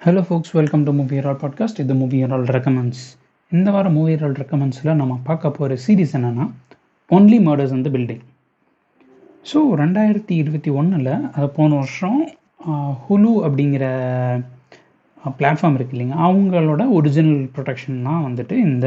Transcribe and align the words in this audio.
Hello 0.00 0.20
folks 0.26 0.52
welcome 0.52 0.84
to 0.84 0.92
Movie 0.98 1.16
Herald 1.18 1.40
podcast 1.40 1.80
இது 1.82 1.94
Movie 1.94 2.18
Herald 2.22 2.46
recommends 2.50 3.02
இந்த 3.52 3.68
வாரம் 3.70 3.96
movie 3.96 4.12
ஹெரால் 4.14 4.36
ரெக்கமெண்ட்ஸில் 4.40 4.98
நம்ம 5.00 5.14
பார்க்க 5.26 5.50
போகிற 5.50 5.76
சீரிஸ் 5.84 6.14
என்னென்னா 6.18 6.44
only 7.10 7.38
murders 7.46 7.74
in the 7.76 7.90
building 7.90 8.22
so 9.46 9.58
ரெண்டாயிரத்தி 9.80 10.34
இருபத்தி 10.36 10.70
ஒன்றில் 10.76 11.10
அது 11.30 11.46
போன 11.50 11.70
வருஷம் 11.74 12.18
ஹுலு 13.04 13.32
அப்படிங்கிற 13.46 13.84
பிளாட்ஃபார்ம் 15.34 15.76
இருக்கு 15.78 15.96
இல்லைங்க 15.96 16.16
அவங்களோட 16.26 16.82
ஒரிஜினல் 16.92 17.42
ப்ரொடக்ஷன் 17.54 18.04
தான் 18.04 18.22
வந்துட்டு 18.26 18.56
இந்த 18.66 18.86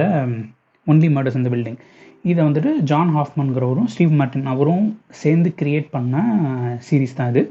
ஒன்லி 0.88 1.10
மர்டர்ஸ் 1.10 1.36
இந்த 1.36 1.50
பில்டிங் 1.50 1.80
இதை 2.26 2.42
வந்துட்டு 2.44 2.74
ஜான் 2.84 3.12
ஹாஃப்மன்கிறவரும் 3.16 3.88
ஸ்டீவ் 3.88 4.14
மார்ட்டின் 4.14 4.46
அவரும் 4.46 4.86
சேர்ந்து 5.22 5.50
கிரியேட் 5.60 5.90
பண்ண 5.90 6.16
சீரீஸ் 6.88 7.16
தான் 7.16 7.30
இது. 7.30 7.42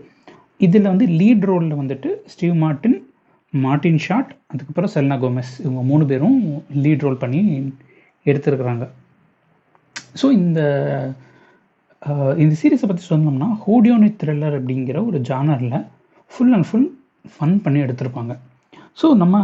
இதில் 0.60 0.88
வந்து 0.88 1.06
லீட் 1.18 1.44
ரோலில் 1.44 1.78
வந்துட்டு 1.78 2.10
ஸ்டீவ் 2.26 2.54
மார்ட்டின் 2.54 2.96
மார்ட்டின் 3.52 4.02
ஷாட் 4.06 4.30
அதுக்கப்புறம் 4.52 4.92
செல்னா 4.94 5.16
கோமெஸ். 5.22 5.52
இவங்க 5.64 5.82
மூணு 5.90 6.04
பேரும் 6.10 6.38
லீட் 6.84 7.04
ரோல் 7.06 7.22
பண்ணி 7.24 7.40
எடுத்துருக்குறாங்க. 8.26 8.84
ஸோ 10.20 10.26
இந்த 10.40 10.60
இந்த 12.42 12.54
சீரீஸை 12.60 12.86
பற்றி 12.88 13.04
சொன்னோம்னா 13.10 13.48
ஹோடியோனி 13.64 14.08
த்ரில்லர் 14.20 14.56
அப்படிங்கிற 14.58 14.98
ஒரு 15.08 15.18
ஜானரில் 15.28 15.76
ஃபுல் 16.30 16.54
அண்ட் 16.56 16.66
ஃபுல் 16.68 16.88
ஃபன் 17.34 17.54
பண்ணி 17.64 17.80
எடுத்திருப்பாங்க. 17.84 18.32
ஸோ 19.00 19.06
நம்ம 19.22 19.36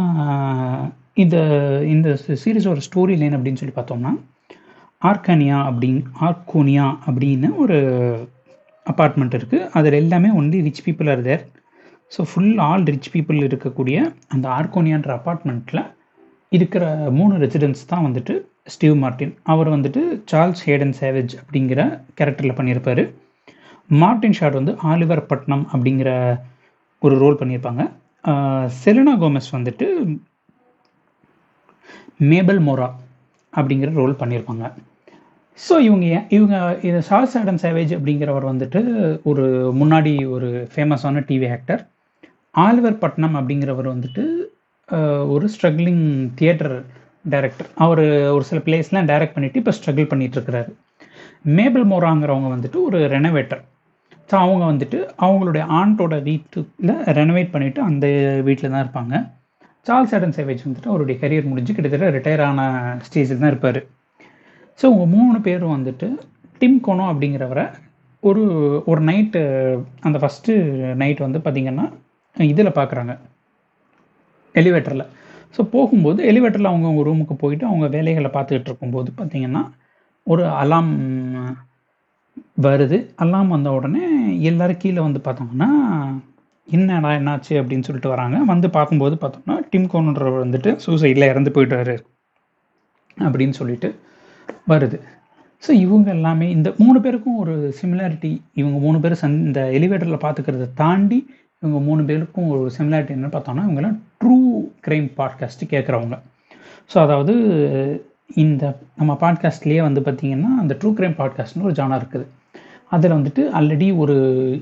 இந்த 1.23 1.37
இந்த 1.93 2.09
சீரீஸோட 2.43 2.81
ஸ்டோரி 2.87 3.15
லைன் 3.21 3.37
அப்படின்னு 3.37 3.61
சொல்லி 3.61 3.75
பார்த்தோம்னா 3.77 4.11
ஆர்கானியா 5.01 5.57
அப்படின் 5.69 6.01
ஆர்கோனியா 6.27 6.87
அப்படின்னு 7.07 7.49
ஒரு 7.63 7.77
அப்பார்ட்மெண்ட் 8.85 9.37
இருக்குது 9.37 9.67
அதில் 9.77 10.01
எல்லாமே 10.03 10.29
only 10.39 10.59
rich 10.67 10.85
people 10.87 11.11
are 11.13 11.25
there 11.27 11.43
so 12.11 12.21
full 12.29 12.59
all 12.67 12.85
rich 12.93 13.09
people 13.15 13.39
இருக்கக்கூடிய 13.47 13.97
அந்த 14.33 14.45
ஆர்கோனியான்ற 14.59 15.11
அப்பார்ட்மெண்ட்டில் 15.19 15.81
இருக்கிற 16.51 16.83
மூணு 17.17 17.33
ரெசிடென்ட்ஸ் 17.43 17.89
தான் 17.91 18.05
வந்துட்டு 18.07 18.33
ஸ்டீவ் 18.73 18.95
மார்ட்டின் 19.03 19.33
அவர் 19.51 19.69
வந்துட்டு 19.75 20.01
சார்ல்ஸ் 20.31 20.63
ஹேடன் 20.67 20.95
சேவேஜ் 21.01 21.33
அப்படிங்கிற 21.41 21.81
கேரக்டரில் 22.17 22.57
பண்ணியிருப்பார். 22.59 23.03
மார்ட்டின் 24.01 24.37
ஷாட் 24.39 24.57
வந்து 24.59 24.73
ஆலிவர் 24.91 25.21
பட்னம் 25.31 25.65
அப்படிங்கிற 25.73 26.09
ஒரு 27.01 27.15
ரோல் 27.23 27.39
பண்ணியிருப்பாங்க. 27.41 27.83
செலினா 28.81 29.13
கோமஸ் 29.21 29.51
வந்துட்டு 29.57 29.85
மேபல் 32.31 32.61
மோரா 32.67 32.89
அப்படிங்கிற 33.53 33.91
ரோல் 34.01 34.19
பண்ணியிருப்பாங்க. 34.21 34.65
ஸோ 35.59 35.75
இவங்க 35.87 36.05
இவங்க 36.37 36.55
இது 36.89 36.99
சார்ஸ் 37.09 37.37
ஆடம் 37.39 37.61
சேவேஜ் 37.63 37.93
அப்படிங்கிறவர் 37.97 38.51
வந்துட்டு 38.51 38.81
ஒரு 39.29 39.45
முன்னாடி 39.79 40.13
ஒரு 40.35 40.49
ஃபேமஸான 40.73 41.23
டிவி 41.29 41.47
ஆக்டர் 41.55 41.81
ஆலிவர் 42.55 43.01
பட்னம் 43.03 43.35
அப்படிங்கிறவர் 43.39 43.93
வந்துட்டு 43.93 44.23
ஒரு 45.33 45.45
ஸ்ட்ரகிளிங் 45.53 46.05
தியேட்டர் 46.39 46.75
டைரக்டர் 47.25 47.69
அவர் 47.85 48.03
ஒரு 48.35 48.43
சில 48.49 48.59
பிளேஸ்லாம் 48.67 49.09
டைரக்ட் 49.11 49.35
பண்ணிவிட்டு 49.35 49.61
இப்போ 49.61 49.73
ஸ்ட்ரகிள் 49.77 50.11
பண்ணிகிட்ருக்கிறாரு 50.11 50.71
மேபிள் 51.57 51.85
மோராங்கிறவங்க 51.91 52.49
வந்துட்டு 52.55 52.79
ஒரு 52.87 52.99
ரெனோவேட்டர் 53.15 53.61
ஸோ 54.29 54.35
அவங்க 54.45 54.63
வந்துட்டு 54.71 54.97
அவங்களுடைய 55.25 55.63
ஆண்டோட 55.79 56.15
வீட்டில் 56.27 56.97
ரெனோவேட் 57.19 57.53
பண்ணிவிட்டு 57.53 57.81
அந்த 57.89 58.05
வீட்டில் 58.47 58.71
தான் 58.73 58.83
இருப்பாங்க. 58.85 59.13
சார்ல்ஸ் 59.87 60.13
ஆடன் 60.15 60.35
சேவேஜ் 60.37 60.65
வந்துட்டு 60.65 60.91
அவருடைய 60.91 61.15
கரியர் 61.21 61.49
முடிஞ்சு 61.51 61.75
கிட்டத்தட்ட 61.75 62.09
ரிட்டையர் 62.17 62.43
ஆன 62.47 62.59
ஸ்டேஜில் 63.07 63.41
தான் 63.43 63.51
இருப்பார். 63.53 63.79
ஸோ 64.79 64.85
உங்கள் 64.93 65.11
மூணு 65.15 65.37
பேரும் 65.47 65.75
வந்துட்டு 65.77 66.07
டிம் 66.61 66.77
கோனோ 66.87 67.05
அப்படிங்கிறவரை 67.11 67.65
ஒரு 68.23 68.43
ஒரு 68.91 69.01
நைட்டு 69.09 69.41
அந்த 70.07 70.17
ஃபஸ்ட்டு 70.21 70.53
நைட் 71.01 71.25
வந்து 71.25 71.39
பார்த்திங்கன்னா 71.39 71.87
இதில் 72.51 72.77
பார்க்குறாங்க. 72.79 73.13
எலிவேட்டரில் 74.55 75.05
ஸோ 75.55 75.61
போகும்போது 75.73 76.19
எலிவேட்டரில் 76.31 76.71
அவங்க 76.71 76.87
அவங்க 76.87 77.03
ரூமுக்கு 77.07 77.35
போயிட்டு 77.43 77.65
அவங்க 77.69 77.85
வேலைகளை 77.95 78.29
பார்த்துக்கிட்டு 78.33 78.69
இருக்கும்போது 78.71 79.09
பார்த்திங்கன்னா 79.19 79.61
ஒரு 80.27 80.43
அலாம் 80.61 80.91
வருது. 82.65 82.97
அலாம் 83.23 83.53
வந்த 83.55 83.69
உடனே 83.77 84.03
எல்லோரும் 84.49 84.81
கீழே 84.83 85.01
வந்து 85.07 85.19
பார்த்தோம்னா 85.27 85.69
என்னடா 86.67 87.11
என்னாச்சு? 87.19 87.53
அப்படின்னு 87.59 87.85
சொல்லிட்டு 87.87 88.13
வராங்க. 88.13 88.37
வந்து 88.51 88.67
பார்க்கும்போது 88.75 89.15
பார்த்தோம்னா 89.21 89.55
டிம் 89.71 89.89
கோனுன்றவர் 89.93 90.43
வந்துட்டு 90.45 90.71
சூசைடில் 90.85 91.29
இறந்து 91.31 91.51
போயிட்டாரு 91.55 91.95
அப்படின்னு 93.17 93.55
சொல்லிட்டு 93.59 93.89
வருது. 94.71 94.97
ஸோ 95.63 95.71
இவங்க 95.85 96.09
எல்லாமே 96.17 96.47
இந்த 96.57 96.69
மூணு 96.81 96.97
பேருக்கும் 97.05 97.39
ஒரு 97.43 97.55
சிமிலாரிட்டி 97.79 98.31
இவங்க 98.61 98.77
மூணு 98.85 98.97
பேரும் 98.99 99.21
சந் 99.23 99.39
இந்த 99.47 99.61
எலிவேட்டரில் 99.79 100.23
பார்த்துக்கிறத 100.25 100.67
தாண்டி 100.81 101.19
இவங்க 101.63 101.79
மூணு 101.85 102.03
பேருக்கும் 102.03 102.49
ஒரு 102.49 102.71
சிமிலாரிட்டி 102.75 103.13
என்ன 103.15 103.27
பார்த்தோம்னா 103.27 103.63
இவங்கெல்லாம் 103.67 103.97
ட்ரூ 104.21 104.37
க்ரைம் 104.85 105.07
பாட்காஸ்ட் 105.17 105.63
கேட்குறவங்க. 105.71 106.15
ஸோ 106.91 106.97
அதாவது 107.05 107.33
இந்த 108.43 108.63
நம்ம 108.95 109.17
பாட்காஸ்ட்லேயே 109.23 109.81
வந்து 109.87 110.01
பார்த்திங்கன்னா 110.01 110.51
அந்த 110.61 110.77
ட்ரூ 110.81 110.89
கிரைம் 110.99 111.15
பாட்காஸ்ட்னு 111.17 111.65
ஒரு 111.69 111.75
ஜானா 111.79 111.97
இருக்குது. 112.01 112.25
அதில் 112.95 113.15
வந்துட்டு 113.17 113.41
ஆல்ரெடி 113.57 113.87
ஒரு 113.97 114.15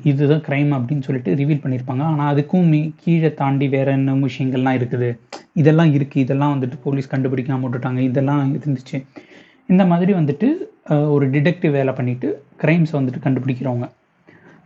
இதுதான் 0.03 0.44
க்ரைம் 0.47 0.72
அப்படின்னு 0.78 1.06
சொல்லிட்டு 1.08 1.35
ரிவீல் 1.35 1.62
பண்ணியிருப்பாங்க. 1.63 2.03
ஆனால் 2.12 2.31
அதுக்கும் 2.34 2.66
மீ 2.74 2.91
கீழே 3.03 3.34
தாண்டி 3.34 3.68
வேறு 3.68 3.91
என்ன 3.91 4.16
விஷயங்கள்லாம் 4.25 4.79
இருக்குது? 4.79 5.09
இதெல்லாம் 5.53 5.94
இருக்குது 5.94 6.24
இதெல்லாம் 6.25 6.56
வந்துட்டு 6.56 6.79
போலீஸ் 6.84 7.12
கண்டுபிடிக்காம 7.14 7.64
விட்டுட்டாங்க. 7.66 8.00
இதெல்லாம் 8.00 8.59
இருந்துச்சு. 8.59 9.00
இந்த 9.68 9.85
மாதிரி 9.85 10.14
வந்துட்டு 10.14 10.50
ஒரு 11.16 11.29
டிடெக்டிவ் 11.29 11.72
வேலை 11.72 11.94
பண்ணிவிட்டு 11.94 12.28
க்ரைம்ஸை 12.64 12.97
வந்துட்டு 13.00 13.24
கண்டுபிடிக்கிறவங்க. 13.28 13.88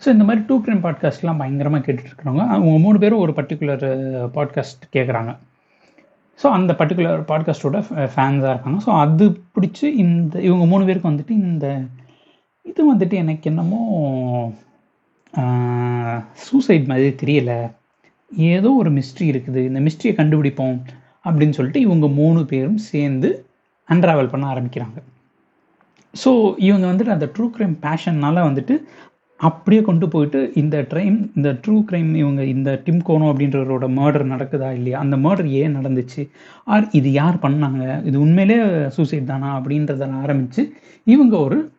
ஸோ 0.02 0.08
இந்த 0.10 0.24
மாதிரி 0.24 0.42
டூ 0.48 0.56
க்ரைம் 0.64 0.84
பாட்காஸ்ட்லாம் 0.86 1.40
பயங்கரமாக 1.42 1.84
கேட்டுட்ருக்குறவங்க 1.86 2.44
அவங்க 2.56 2.78
மூணு 2.86 2.98
பேரும் 3.00 3.24
ஒரு 3.26 3.34
பர்டிகுலர் 3.40 3.86
பாட்காஸ்ட் 4.38 4.86
கேட்குறாங்க 4.96 5.32
ஸோ 6.40 6.48
அந்த 6.58 6.72
பர்டிகுலர் 6.80 7.20
பாட்காஸ்ட்டோட 7.32 7.80
ஃபேன்ஸாக 8.14 8.54
இருக்காங்க. 8.54 8.78
ஸோ 8.86 8.92
அது 9.04 9.26
பிடிச்சி 9.56 9.88
இந்த 10.04 10.34
இவங்க 10.48 10.66
மூணு 10.66 10.84
பேருக்கு 10.86 11.12
வந்துட்டு 11.12 11.34
இந்த 11.50 11.66
இது 12.66 12.82
வந்துட்டு 12.94 13.16
எனக்கு 13.24 13.50
என்னமோ 13.52 13.82
சூசைட் 16.46 16.90
மாதிரி 16.92 17.10
தெரியலை. 17.22 17.60
ஏதோ 18.52 18.70
ஒரு 18.82 18.90
மிஸ்ட்ரி 18.92 19.26
இருக்குது. 19.34 19.62
இந்த 19.70 19.80
மிஸ்ட்ரியை 19.80 20.14
கண்டுபிடிப்போம் 20.18 20.78
அப்படின்னு 21.26 21.58
சொல்லிட்டு 21.58 21.86
இவங்க 21.88 22.08
மூணு 22.08 22.42
பேரும் 22.46 22.82
சேர்ந்து 22.92 23.30
அன்ட்ராவல் 23.90 24.32
பண்ண 24.34 24.46
ஆரம்பிக்கிறாங்க. 24.54 24.98
ஸோ 26.14 26.32
இவங்க 26.68 26.86
வந்துட்டு 26.92 27.16
அந்த 27.18 27.28
ட்ரூ 27.36 27.46
க்ரைம் 27.56 27.76
பேஷன்னால் 27.86 28.48
வந்துட்டு 28.48 28.76
அப்படியே 29.42 29.82
கொண்டு 29.82 30.08
போயிட்டு 30.08 30.52
இந்த 30.56 30.82
ட்ரைம் 30.82 31.32
இந்த 31.36 31.50
ட்ரூ 31.52 31.84
க்ரைம் 31.92 32.16
இவங்க 32.16 32.44
இந்த 32.44 32.82
டிம் 32.86 33.02
கோனோ 33.08 33.28
அப்படின்றவரோட 33.32 33.86
மர்டர் 34.00 34.32
நடக்குதா 34.34 34.74
இல்லையா? 34.74 35.00
அந்த 35.00 35.18
மர்டர் 35.18 35.46
ஏன் 35.46 35.76
நடந்துச்சு? 35.76 36.30
ஆர் 36.66 36.90
இது 36.92 37.12
யார் 37.12 37.36
பண்ணாங்க? 37.36 38.06
இது 38.06 38.20
உண்மையிலே 38.20 38.88
சூசைட் 38.88 39.26
தானா? 39.26 39.60
அப்படின்றத 39.60 40.12
ஆரம்பித்து 40.12 40.74
இவங்க 41.04 41.38
ஒரு 41.38 41.72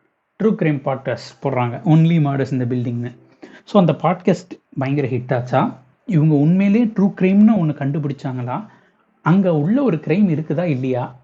ட்ரூ 0.43 0.47
க்ரைம் 0.47 0.81
பாட்காஸ்ட் 0.85 1.39
போடுறாங்க. 1.43 1.77
ஒன்லி 1.85 2.19
மர்டர்ஸ் 2.29 2.53
இந்த 2.53 2.65
பில்டிங்னு 2.65 3.13
ஸோ 3.73 3.77
அந்த 3.77 3.93
பாட்காஸ்ட் 4.03 4.53
பயங்கர 4.79 5.09
ஹிட் 5.09 5.35
ஆச்சா? 5.35 5.83
இவங்க 6.07 6.35
உண்மையிலே 6.35 6.85
ட்ரூ 6.85 7.13
க்ரைம்னு 7.21 7.59
ஒன்று 7.59 7.75
கண்டுபிடிச்சாங்களா? 7.79 8.67
அங்கே 9.23 9.49
உள்ள 9.49 9.83
ஒரு 9.83 9.97
க்ரைம் 9.97 10.29
இருக்குதா 10.37 10.65
இல்லையா? 10.65 11.22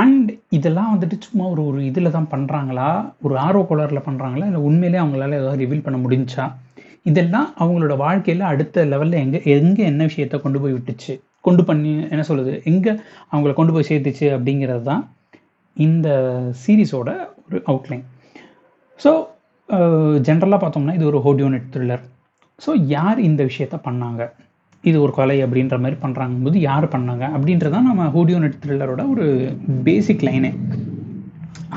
அண்ட் 0.00 0.30
இதெல்லாம் 0.56 0.90
வந்துட்டு 0.92 1.16
சும்மா 1.26 1.44
ஒரு 1.52 1.62
ஒரு 1.68 1.78
இதில் 1.90 2.14
தான் 2.16 2.30
பண்ணுறாங்களா 2.32 2.88
ஒரு 3.26 3.34
ஆர்வ 3.44 3.60
கோளாறில் 3.68 4.06
பண்ணுறாங்களா 4.08 4.48
இல்லை 4.50 4.60
உண்மையிலே 4.68 4.98
அவங்களால 5.02 5.38
ஏதாவது 5.40 5.60
ரிவீல் 5.62 5.84
பண்ண 5.86 5.98
முடிஞ்சா? 6.04 6.44
இதெல்லாம் 7.10 7.48
அவங்களோட 7.62 7.94
வாழ்க்கையில் 8.04 8.44
அடுத்த 8.50 8.84
லெவலில் 8.92 9.20
எங்கே 9.24 9.40
எங்கே 9.56 9.82
என்ன 9.90 10.02
விஷயத்த 10.10 10.40
கொண்டு 10.44 10.60
போய் 10.62 10.76
விட்டுச்சு? 10.76 11.14
கொண்டு 11.46 11.62
பண்ணி 11.70 11.92
என்ன 12.12 12.22
சொல்லுது 12.28 12.52
எங்கே 12.70 12.92
அவங்கள 13.32 13.52
கொண்டு 13.58 13.72
போய் 13.76 13.88
சேர்த்துச்சு 13.90 14.26
அப்படிங்கிறது 14.36 14.84
தான் 14.90 15.02
இந்த 15.76 16.08
சீரீஸோட 16.62 17.10
ஒரு 17.46 17.58
அவுட்லைன் 17.70 18.04
ஸோ 19.00 19.10
ஜென்ரலாக 20.28 20.58
பார்த்தோம்னா 20.62 20.94
இது 20.98 21.10
ஒரு 21.10 21.20
ஹோடியோனெட் 21.26 21.68
த்ரில்லர் 21.74 22.04
ஸோ 22.58 22.70
யார் 22.96 23.18
இந்த 23.28 23.42
விஷயத்த 23.50 23.76
பண்ணாங்க? 23.88 24.22
இது 24.88 24.96
ஒரு 25.04 25.12
கொலை 25.18 25.36
அப்படின்ற 25.44 25.76
மாதிரி 25.82 25.96
பண்ணுறாங்க 26.02 26.42
போது 26.46 26.58
யார் 26.70 26.86
பண்ணாங்க 26.94 27.24
அப்படின்றதான் 27.36 27.88
நம்ம 27.90 28.08
ஹூடியோனெட் 28.16 28.58
த்ரில்லரோட 28.62 29.02
ஒரு 29.12 29.26
பேசிக் 29.86 30.24
லைனே 30.28 30.50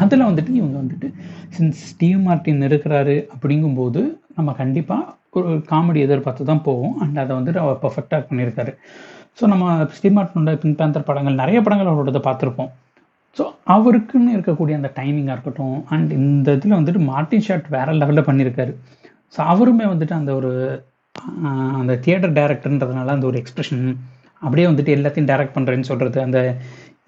அதில் 0.02 0.28
வந்துட்டு 0.30 0.52
இவங்க 0.60 0.76
வந்துட்டு 0.82 1.08
சின்ஸ் 1.56 1.80
ஸ்டீவ் 1.92 2.20
மார்ட்டின் 2.26 2.66
இருக்கிறாரு 2.70 3.16
அப்படிங்கும்போது 3.34 4.02
நம்ம 4.38 4.50
கண்டிப்பாக 4.62 5.16
ஒரு 5.38 5.52
காமெடி 5.72 6.00
எதிர்பார்த்து 6.08 6.50
தான் 6.50 6.66
போவோம். 6.68 6.94
அண்ட் 7.04 7.18
அதை 7.24 7.32
வந்துட்டு 7.38 7.62
அவர் 7.64 7.80
பர்ஃபெக்டாக 7.84 8.22
பண்ணியிருக்காரு. 8.30 8.72
ஸோ 9.40 9.46
நம்ம 9.54 9.86
ஸ்டீவ் 9.96 10.16
மார்ட்டினோட 10.18 10.54
பின் 10.64 10.78
பேந்தர் 10.82 11.08
படங்கள் 11.10 11.40
நிறைய 11.42 11.60
படங்கள் 11.66 11.92
அவரோடத 11.92 12.22
பார்த்துருப்போம். 12.28 12.70
ஸோ 13.38 13.46
அவருக்குன்னு 13.76 14.36
இருக்கக்கூடிய 14.36 14.76
அந்த 14.80 14.90
டைமிங்காக 15.00 15.36
இருக்கட்டும் 15.36 15.78
அண்ட் 15.96 16.12
இந்த 16.22 16.56
இதில் 16.58 16.78
வந்துட்டு 16.80 17.02
மார்ட்டின் 17.12 17.46
ஷாட் 17.48 17.68
வேறு 17.76 17.98
லெவலில் 18.02 18.28
பண்ணியிருக்காரு. 18.30 18.74
ஸோ 19.36 19.40
அவருமே 19.54 19.88
வந்துட்டு 19.94 20.16
அந்த 20.20 20.34
ஒரு 20.40 20.52
அந்த 21.80 21.98
தியேட்டர் 22.06 22.36
டேரக்டர்ன்றதுனால 22.40 23.14
அந்த 23.18 23.26
ஒரு 23.26 23.38
எக்ஸ்ப்ரெஷன் 23.44 23.84
அப்படியே 24.40 24.66
வந்துட்டு 24.68 24.96
எல்லாத்தையும் 24.98 25.30
டைரக்ட் 25.32 25.56
பண்ணுறேன்னு 25.58 25.90
சொல்கிறது 25.92 26.20
அந்த 26.22 26.40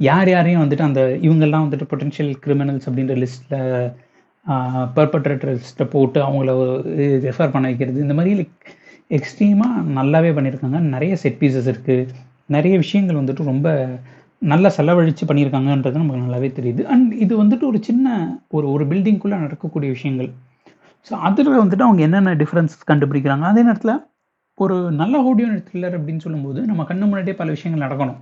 யார் 0.10 0.30
யாரையும் 0.30 0.64
வந்துட்டு 0.64 0.86
அந்த 0.90 1.02
இவங்கெல்லாம் 1.28 1.66
வந்துட்டு 1.66 1.90
பொட்டென்ஷியல் 1.92 2.32
கிரிமினல்ஸ் 2.46 2.88
அப்படின்ற 2.90 3.16
லிஸ்ட்டில் 3.24 3.92
பர்பட்ரேட்டர்ஸ்ட்டை 4.98 5.86
போட்டு 5.94 6.20
அவங்கள 6.28 6.52
ரெஃபர் 7.28 7.54
பண்ண 7.56 7.66
வைக்கிறது. 7.70 7.98
இந்த 8.06 8.14
மாதிரி 8.14 8.50
எக்ஸ்ட்ரீமாக 9.18 9.84
நல்லாவே 9.98 10.32
பண்ணியிருக்காங்க. 10.38 10.80
நிறைய 10.96 11.14
செட் 11.24 11.40
பீசஸ் 11.42 11.70
இருக்குது 11.74 12.08
நிறைய 12.56 12.76
விஷயங்கள் 12.84 13.20
வந்துட்டு 13.22 13.50
ரொம்ப 13.52 13.68
நல்லா 14.52 14.70
செலவழித்து 14.78 15.24
பண்ணியிருக்காங்கன்றது 15.30 16.02
நமக்கு 16.02 16.24
நல்லாவே 16.26 16.50
தெரியுது. 16.60 16.82
அண்ட் 16.94 17.12
இது 17.24 17.34
வந்துட்டு 17.44 17.66
ஒரு 17.72 17.80
சின்ன 17.88 18.16
ஒரு 18.58 18.68
ஒரு 18.72 18.86
பில்டிங்குள்ளே 18.92 19.38
நடக்கக்கூடிய 19.46 19.90
விஷயங்கள். 19.98 20.30
ஸோ 21.08 21.14
அதில் 21.28 21.50
வந்துட்டு 21.64 21.86
அவங்க 21.88 22.02
என்னென்ன 22.08 22.34
டிஃப்ரென்ஸ் 22.42 22.76
கண்டுபிடிக்கிறாங்க? 22.92 23.46
அதே 23.52 23.62
நேரத்தில் 23.68 23.96
ஒரு 24.64 24.78
நல்ல 25.02 25.16
ஆடியோ 25.30 25.48
த்ரில்லர் 25.68 25.96
அப்படின்னு 25.98 26.24
சொல்லும்போது 26.26 26.60
நம்ம 26.70 26.86
கண்ணு 26.90 27.06
முன்னாடியே 27.10 27.36
பல 27.42 27.50
விஷயங்கள் 27.56 27.84
நடக்கணும். 27.86 28.18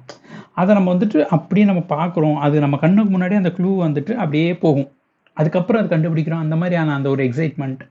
அதை 0.61 0.71
நம்ம 0.77 0.89
வந்துட்டு 0.93 1.19
அப்படியே 1.35 1.65
நம்ம 1.69 1.81
பார்க்குறோம். 1.95 2.37
அது 2.45 2.55
நம்ம 2.65 2.77
கண்ணுக்கு 2.83 3.13
முன்னாடியே 3.15 3.39
அந்த 3.41 3.51
க்ளூ 3.57 3.71
வந்துட்டு 3.85 4.13
அப்படியே 4.23 4.49
போகும். 4.65 4.89
அதுக்கப்புறம் 5.39 5.81
அது 5.81 5.89
கண்டுபிடிக்கிறோம். 5.95 6.43
அந்த 6.45 6.55
மாதிரியான 6.61 6.93
அந்த 6.97 7.09
ஒரு 7.15 7.23
எக்ஸைட்மெண்ட் 7.29 7.81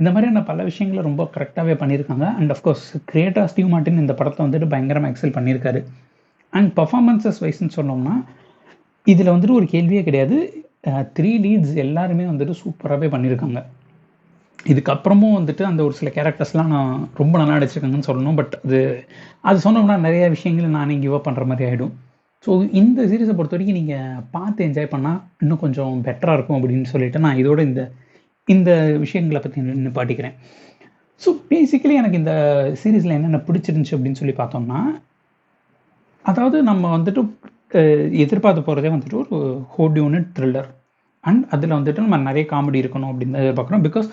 இந்த 0.00 0.10
மாதிரியான 0.12 0.42
பல 0.50 0.58
விஷயங்களை 0.68 1.00
ரொம்ப 1.08 1.22
கரெக்டாகவே 1.34 1.74
பண்ணியிருக்காங்க. 1.80 2.26
And 2.38 2.52
of course 2.54 2.84
creator 3.10 3.48
Steve 3.52 3.72
Martin 3.72 4.02
இந்த 4.04 4.14
படத்தை 4.20 4.40
வந்துட்டு 4.46 4.68
பயங்கரமாக 4.74 5.12
எக்ஸல் 5.14 5.34
பண்ணியிருக்காரு. 5.38 5.80
அண்ட் 6.52 6.70
பர்ஃபார்மன்சஸ் 6.78 7.40
வைஸ்ன்னு 7.44 7.76
சொன்னோம்னா 7.80 8.14
இதில் 9.06 9.34
வந்துட்டு 9.34 9.58
ஒரு 9.60 9.66
கேள்வியே 9.74 10.02
கிடையாது. 10.08 10.36
த்ரீ 11.16 11.32
லீட்ஸ் 11.44 11.74
எல்லாருமே 11.86 12.24
வந்துட்டு 12.32 12.54
சூப்பராகவே 12.62 13.08
பண்ணியிருக்காங்க. 13.14 13.60
இதுக்கப்புறமும் 14.66 15.36
வந்துட்டு 15.38 15.62
அந்த 15.62 15.80
ஒரு 15.84 15.94
சில 15.98 16.08
கேரக்டர்ஸ்லாம் 16.14 16.72
நான் 16.74 17.08
ரொம்ப 17.14 17.34
நல்லா 17.38 17.56
நடிச்சிருக்காங்கன்னு 17.56 18.08
சொல்லணும். 18.08 18.34
பட் 18.34 18.54
அது 18.64 18.80
அது 19.40 19.58
சொன்னோம்னா 19.64 19.96
நிறைய 19.98 20.28
விஷயங்கள் 20.28 20.76
நானே 20.78 20.98
கிவ் 20.98 21.16
அப் 21.18 21.26
பண்ணுற 21.28 21.44
மாதிரி 21.46 21.68
ஆகிடும் 21.70 21.92
ஸோ 22.46 22.50
இந்த 22.70 23.02
சீரீஸை 23.02 23.34
பொறுத்த 23.36 23.56
வரைக்கும் 23.56 23.78
நீங்கள் 23.80 24.22
பார்த்து 24.30 24.66
என்ஜாய் 24.66 24.92
பண்ணால் 24.92 25.20
இன்னும் 25.42 25.62
கொஞ்சம் 25.64 25.94
பெட்டராக 26.06 26.36
இருக்கும் 26.36 26.58
அப்படின்னு 26.58 26.92
சொல்லிட்டு 26.92 27.18
நான் 27.18 27.40
இதோட 27.42 27.60
இந்த 27.60 27.82
இந்த 28.48 28.70
விஷயங்களை 29.04 29.40
பற்றி 29.40 29.60
நின்று 29.60 29.90
பாட்டிக்கிறேன். 29.98 30.36
ஸோ 31.22 31.30
பேசிக்கலி 31.50 31.96
எனக்கு 32.00 32.20
இந்த 32.22 32.34
சீரீஸில் 32.82 33.16
என்னென்ன 33.16 33.40
பிடிச்சிருந்துச்சு 33.48 33.96
அப்படின்னு 33.96 34.20
சொல்லி 34.20 34.34
பார்த்தோம்னா 34.38 34.80
அதாவது 36.24 36.62
நம்ம 36.62 36.98
வந்துட்டு 36.98 37.22
எதிர்பார்த்து 38.24 38.62
போகிறதே 38.62 38.92
வந்துட்டு 38.94 39.18
ஒரு 39.22 39.64
ஹோட் 39.76 39.98
யூனிட் 40.00 40.30
த்ரில்லர் 40.38 40.68
அண்ட் 41.24 41.42
அதில் 41.54 41.76
வந்துட்டு 41.78 42.04
நம்ம 42.04 42.18
நிறைய 42.28 42.44
காமெடி 42.52 42.78
இருக்கணும் 42.82 43.10
அப்படின்னு 43.12 43.34
தான் 43.36 43.44
எதிர்பார்க்குறோம். 43.46 43.84
பிகாஸ் 43.88 44.08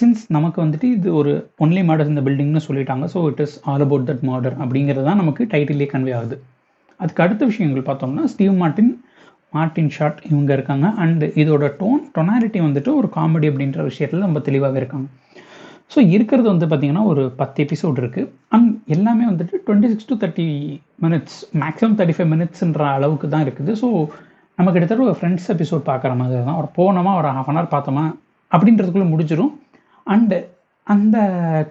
சின்ஸ் 0.00 0.22
நமக்கு 0.36 0.58
வந்துட்டு 0.64 0.88
இது 0.96 1.08
ஒரு 1.20 1.32
ஒன்லி 1.64 1.82
மர்டர் 1.90 2.10
இந்த 2.12 2.22
பில்டிங்னு 2.26 2.62
சொல்லிட்டாங்க 2.68 3.04
so 3.14 3.20
it 3.30 3.42
is 3.44 3.56
all 3.70 3.84
about 3.86 4.08
that 4.10 4.24
murder 4.30 4.56
அப்படிங்கிறது 4.64 5.06
தான் 5.08 5.20
நமக்கு 5.22 5.44
டைட்டிலே 5.52 5.88
கன்வே 5.94 6.12
ஆகுது. 6.18 6.36
அதுக்கு 7.00 7.24
அடுத்த 7.26 7.42
விஷயங்கள் 7.52 7.88
பார்த்தோம்னா 7.88 8.24
ஸ்டீவ் 8.32 8.54
மார்ட்டின் 8.62 8.92
மார்ட்டின் 9.56 9.90
ஷாட் 9.96 10.20
இவங்க 10.30 10.50
இருக்காங்க. 10.56 10.86
அண்ட் 11.04 11.24
இதோட 11.42 11.66
டோன் 11.80 12.02
டொனாலிட்டி 12.16 12.60
வந்துட்டு 12.66 12.90
ஒரு 13.00 13.08
காமெடி 13.16 13.48
அப்படின்ற 13.52 13.82
விஷயத்தில் 13.90 14.26
ரொம்ப 14.28 14.42
தெளிவாகவே 14.48 14.80
இருக்காங்க. 14.82 15.08
ஸோ 15.92 15.98
இருக்கிறது 16.14 16.48
வந்து 16.52 16.66
பார்த்திங்கன்னா 16.70 17.04
ஒரு 17.12 17.22
பத்து 17.38 17.58
எபிசோட் 17.64 17.96
இருக்குது 18.02 18.28
அண்ட் 18.56 18.68
எல்லாமே 18.94 19.24
வந்துட்டு 19.30 19.54
twenty 19.66 19.88
six 19.92 20.08
to 20.10 20.16
thirty 20.22 20.48
minutes 21.04 21.38
maximum 21.62 21.96
thirty 21.98 22.16
five 22.18 22.30
மினிட்ஸ்ன்ற 22.34 22.84
அளவுக்கு 22.98 23.28
தான் 23.32 23.44
இருக்குது. 23.46 23.72
ஸோ 23.82 23.88
நம்ம 24.60 24.72
கிட்டத்தட்ட 24.72 25.04
ஒரு 25.08 25.18
ஃப்ரெண்ட்ஸ் 25.18 25.46
எபிசோட் 25.52 25.82
பார்க்குற 25.90 26.12
மாதிரி 26.20 26.40
தான். 26.46 26.58
ஒரு 26.60 26.68
போனோமா 26.78 27.12
ஒரு 27.18 27.28
ஹாஃப் 27.36 27.50
அன் 27.50 27.58
ஹவர் 27.58 27.74
பார்த்தோமா 27.74 28.02
அப்படின்றதுக்குள்ளே 28.52 29.06
முடிஞ்சிடும் 29.12 29.52
அண்டு 30.06 30.38
அந்த 30.86 31.16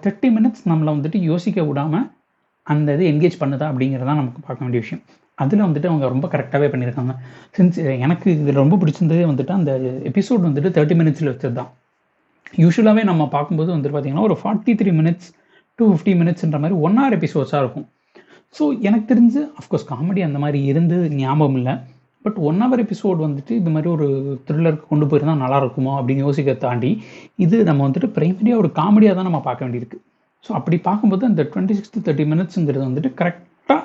தேர்ட்டி 0.04 0.28
மினிட்ஸ் 0.36 0.62
நம்மளை 0.70 0.90
வந்துட்டு 0.96 1.18
யோசிக்க 1.30 1.64
விடாமல் 1.68 2.06
அந்த 2.66 2.94
இது 2.96 3.04
என்கேஜ் 3.12 3.36
பண்ணுதா 3.42 3.66
அப்படிங்கிறதா 3.70 4.14
நமக்கு 4.20 4.40
பார்க்க 4.46 4.64
வேண்டிய 4.64 4.80
விஷயம். 4.84 5.02
அதில் 5.42 5.64
வந்துட்டு 5.66 5.88
அவங்க 5.90 6.08
ரொம்ப 6.14 6.26
கரெக்டாகவே 6.32 6.68
பண்ணியிருக்காங்க. 6.72 7.12
சின்ஸ் 7.56 7.78
எனக்கு 8.06 8.26
இதில் 8.34 8.60
ரொம்ப 8.62 8.78
பிடிச்சிருந்ததே 8.80 9.26
வந்துட்டு 9.30 9.54
அந்த 9.58 9.72
எபிசோட் 10.10 10.42
வந்துட்டு 10.48 10.72
தேர்ட்டி 10.78 10.96
மினிட்ஸில் 11.00 11.30
வச்சது 11.32 11.54
தான் 11.60 11.70
யூஸ்வலாகவே 12.64 13.04
நம்ம 13.10 13.28
பார்க்கும்போது 13.36 13.70
வந்துட்டு 13.76 13.94
பார்த்திங்கன்னா 13.96 14.26
ஒரு 14.30 14.36
forty 14.42 14.74
three 14.80 14.92
minutes 15.00 15.30
to 15.78 15.86
fifty 15.92 16.14
மினிட்ஸ்ன்ற 16.22 16.60
மாதிரி 16.64 16.78
ஒன் 16.88 16.98
ஹவர் 17.02 17.16
எபிசோட்ஸாக 17.20 17.62
இருக்கும். 17.64 17.86
ஸோ 18.58 18.62
எனக்கு 18.88 19.06
தெரிஞ்சு 19.14 19.40
அஃப்கோர்ஸ் 19.60 19.88
காமெடி 19.92 20.22
அந்த 20.28 20.40
மாதிரி 20.44 20.60
இருந்து 20.72 20.98
ஞாபகம் 21.22 21.58
இல்லை. 21.62 21.76
பட் 22.24 22.38
ஒன் 22.48 22.58
ஹவர் 22.62 22.82
எபிசோட் 22.84 23.20
வந்துட்டு 23.26 23.52
இது 23.60 23.70
மாதிரி 23.74 23.88
ஒரு 23.96 24.06
த்ரில்லருக்கு 24.48 24.86
கொண்டு 24.92 25.06
போயிருந்தா 25.10 25.36
நல்லா 25.42 25.58
இருக்குமோ 25.62 25.92
அப்படின்னு 25.98 26.24
யோசிக்க 26.26 26.54
தாண்டி 26.64 26.90
இது 27.44 27.56
நம்ம 27.68 27.80
வந்துட்டு 27.88 28.08
பிரைமரியாக 28.16 28.62
ஒரு 28.62 28.70
காமெடியாக 28.80 29.16
தான் 29.18 29.28
நம்ம 29.28 29.40
பார்க்க 29.46 29.66
வேண்டியிருக்கு. 29.66 29.98
ஸோ 30.44 30.50
அப்படி 30.58 30.76
பார்க்கும்போது 30.88 31.24
அந்த 31.30 31.42
டுவெண்ட்டி 31.52 31.76
சிக்ஸ் 31.78 32.04
தேர்ட்டி 32.08 32.26
மினிட்ஸுங்கிறது 32.32 32.84
வந்துட்டு 32.88 33.10
கரெக்டாக 33.20 33.80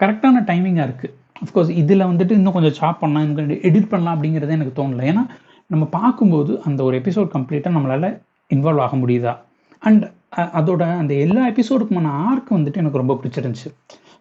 கரெக்டான 0.00 0.42
டைமிங்காக 0.50 0.86
இருக்குது 0.88 1.14
அஃப்கோர்ஸ் 1.44 1.72
இதில் 1.82 2.08
வந்துட்டு 2.10 2.34
இன்னும் 2.38 2.56
கொஞ்சம் 2.56 2.76
சாப் 2.80 3.00
பண்ணலாம் 3.02 3.24
இன்னும் 3.26 3.62
எடிட் 3.68 3.90
பண்ணலாம் 3.92 4.14
அப்படிங்கிறதே 4.16 4.56
எனக்கு 4.58 4.76
தோணலை. 4.80 5.04
ஏன்னா 5.12 5.24
நம்ம 5.72 5.84
பார்க்கும்போது 5.98 6.52
அந்த 6.68 6.80
ஒரு 6.88 6.94
எபிசோட் 7.00 7.34
கம்ப்ளீட்டாக 7.36 7.76
நம்மளால் 7.76 8.08
இன்வால்வ் 8.50 8.84
ஆக 8.84 8.96
முடியுதா? 8.96 9.34
அண்ட் 9.88 10.04
அதோட 10.58 10.82
அந்த 11.02 11.12
எல்லா 11.24 11.42
எபிசோடுக்குமான 11.52 12.12
ஆர்க் 12.28 12.50
வந்துட்டு 12.56 12.80
எனக்கு 12.82 13.00
ரொம்ப 13.02 13.14
பிடிச்சிருந்துச்சு. 13.20 13.70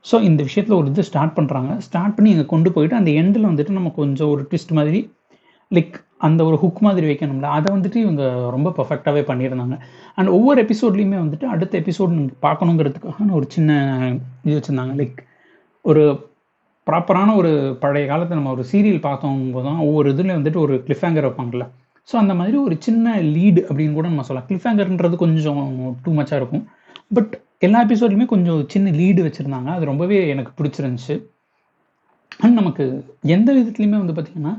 ஸோ 0.06 0.16
இந்த 0.30 0.42
விஷயத்தில் 0.48 0.78
ஒரு 0.80 0.88
இது 0.92 1.04
ஸ்டார்ட் 1.10 1.36
பண்ணுறாங்க 1.38 1.72
ஸ்டார்ட் 1.88 2.16
பண்ணி 2.16 2.30
இங்கே 2.34 2.46
கொண்டு 2.54 2.70
போயிட்டு 2.76 3.00
அந்த 3.00 3.12
எண்டில் 3.22 3.50
வந்துட்டு 3.52 3.78
நம்ம 3.78 3.90
கொஞ்சம் 4.02 4.32
ஒரு 4.34 4.44
ட்விஸ்ட் 4.50 4.78
மாதிரி 4.80 5.00
லைக் 5.72 5.96
அந்த 6.28 6.42
ஒரு 6.50 6.58
ஹுக் 6.62 6.80
மாதிரி 6.86 7.06
வைக்கணும்ல. 7.10 7.48
அதை 7.58 7.68
வந்துட்டு 7.76 7.98
இவங்க 8.04 8.24
ரொம்ப 8.54 8.70
பர்ஃபெக்டாகவே 8.78 9.22
பண்ணியிருந்தாங்க. 9.30 9.76
அண்ட் 10.18 10.30
ஒவ்வொரு 10.38 10.60
எபிசோட்லேயுமே 10.66 11.18
வந்துட்டு 11.24 11.46
அடுத்த 11.54 11.74
எபிசோட் 11.82 12.16
நீங்கள் 12.18 12.42
பார்க்கணுங்கிறதுக்காக 12.46 13.28
ஒரு 13.40 13.48
சின்ன 13.56 13.72
இது 14.46 14.56
வச்சுருந்தாங்க. 14.58 14.94
லைக் 15.02 15.20
ஒரு 15.86 16.04
ப்ராப்பரான 16.88 17.36
ஒரு 17.36 17.52
பழைய 17.84 18.06
காலத்தில் 18.12 18.40
நம்ம 18.40 18.54
ஒரு 18.58 18.64
சீரியல் 18.72 19.02
பார்த்தோம் 19.08 19.42
போதும் 19.56 19.72
தான் 19.72 19.86
ஒவ்வொரு 19.88 20.08
இதுலேயும் 20.14 20.40
வந்துட்டு 20.40 20.64
ஒரு 20.66 20.76
கிளிஃபேங்கர் 20.86 21.28
வைப்பாங்கல்ல. 21.28 21.66
ஸோ 22.10 22.16
அந்த 22.16 22.34
மாதிரி 22.40 22.58
ஒரு 22.58 22.76
சின்ன 22.86 23.16
லீடு 23.36 23.62
அப்படின்னு 23.70 23.98
கூட 23.98 24.08
நம்ம 24.12 24.26
சொல்லலாம். 24.28 24.48
கிளிஃபேங்கர்ன்றது 24.50 25.16
கொஞ்சம் 25.24 25.98
டூ 26.04 26.12
மச்சாக 26.20 26.40
இருக்கும். 26.42 26.64
பட் 27.18 27.34
எல்லா 27.66 27.80
எபிசோட்லையுமே 27.86 28.26
கொஞ்சம் 28.32 28.60
சின்ன 28.74 28.92
லீடு 29.00 29.22
வச்சுருந்தாங்க. 29.26 29.70
அது 29.76 29.84
ரொம்பவே 29.92 30.18
எனக்கு 30.34 30.52
பிடிச்சிருந்துச்சு. 30.60 31.16
அண்ட் 32.44 32.58
நமக்கு 32.60 32.84
எந்த 33.36 33.50
விதத்துலையுமே 33.58 33.98
வந்து 34.02 34.16
பார்த்திங்கன்னா 34.18 34.54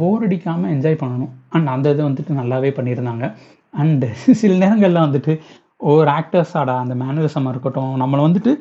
போர் 0.00 0.24
அடிக்காமல் 0.26 0.72
என்ஜாய் 0.74 1.02
பண்ணணும். 1.02 1.32
அண்ட் 1.54 1.68
அந்த 1.74 1.86
இதை 1.94 2.02
வந்துட்டு 2.08 2.38
நல்லாவே 2.40 2.70
பண்ணியிருந்தாங்க. 2.78 3.26
அண்டு 3.82 4.08
சில 4.42 4.52
நேரங்களில் 4.62 5.04
வந்துட்டு 5.06 5.32
ஒவ்வொரு 5.90 6.10
ஆக்டர்ஸோட 6.18 6.70
அந்த 6.84 6.94
மேனரிசமாக 7.02 7.52
இருக்கட்டும் 7.54 7.94
நம்மளை 8.02 8.22
வந்துட்டு 8.26 8.52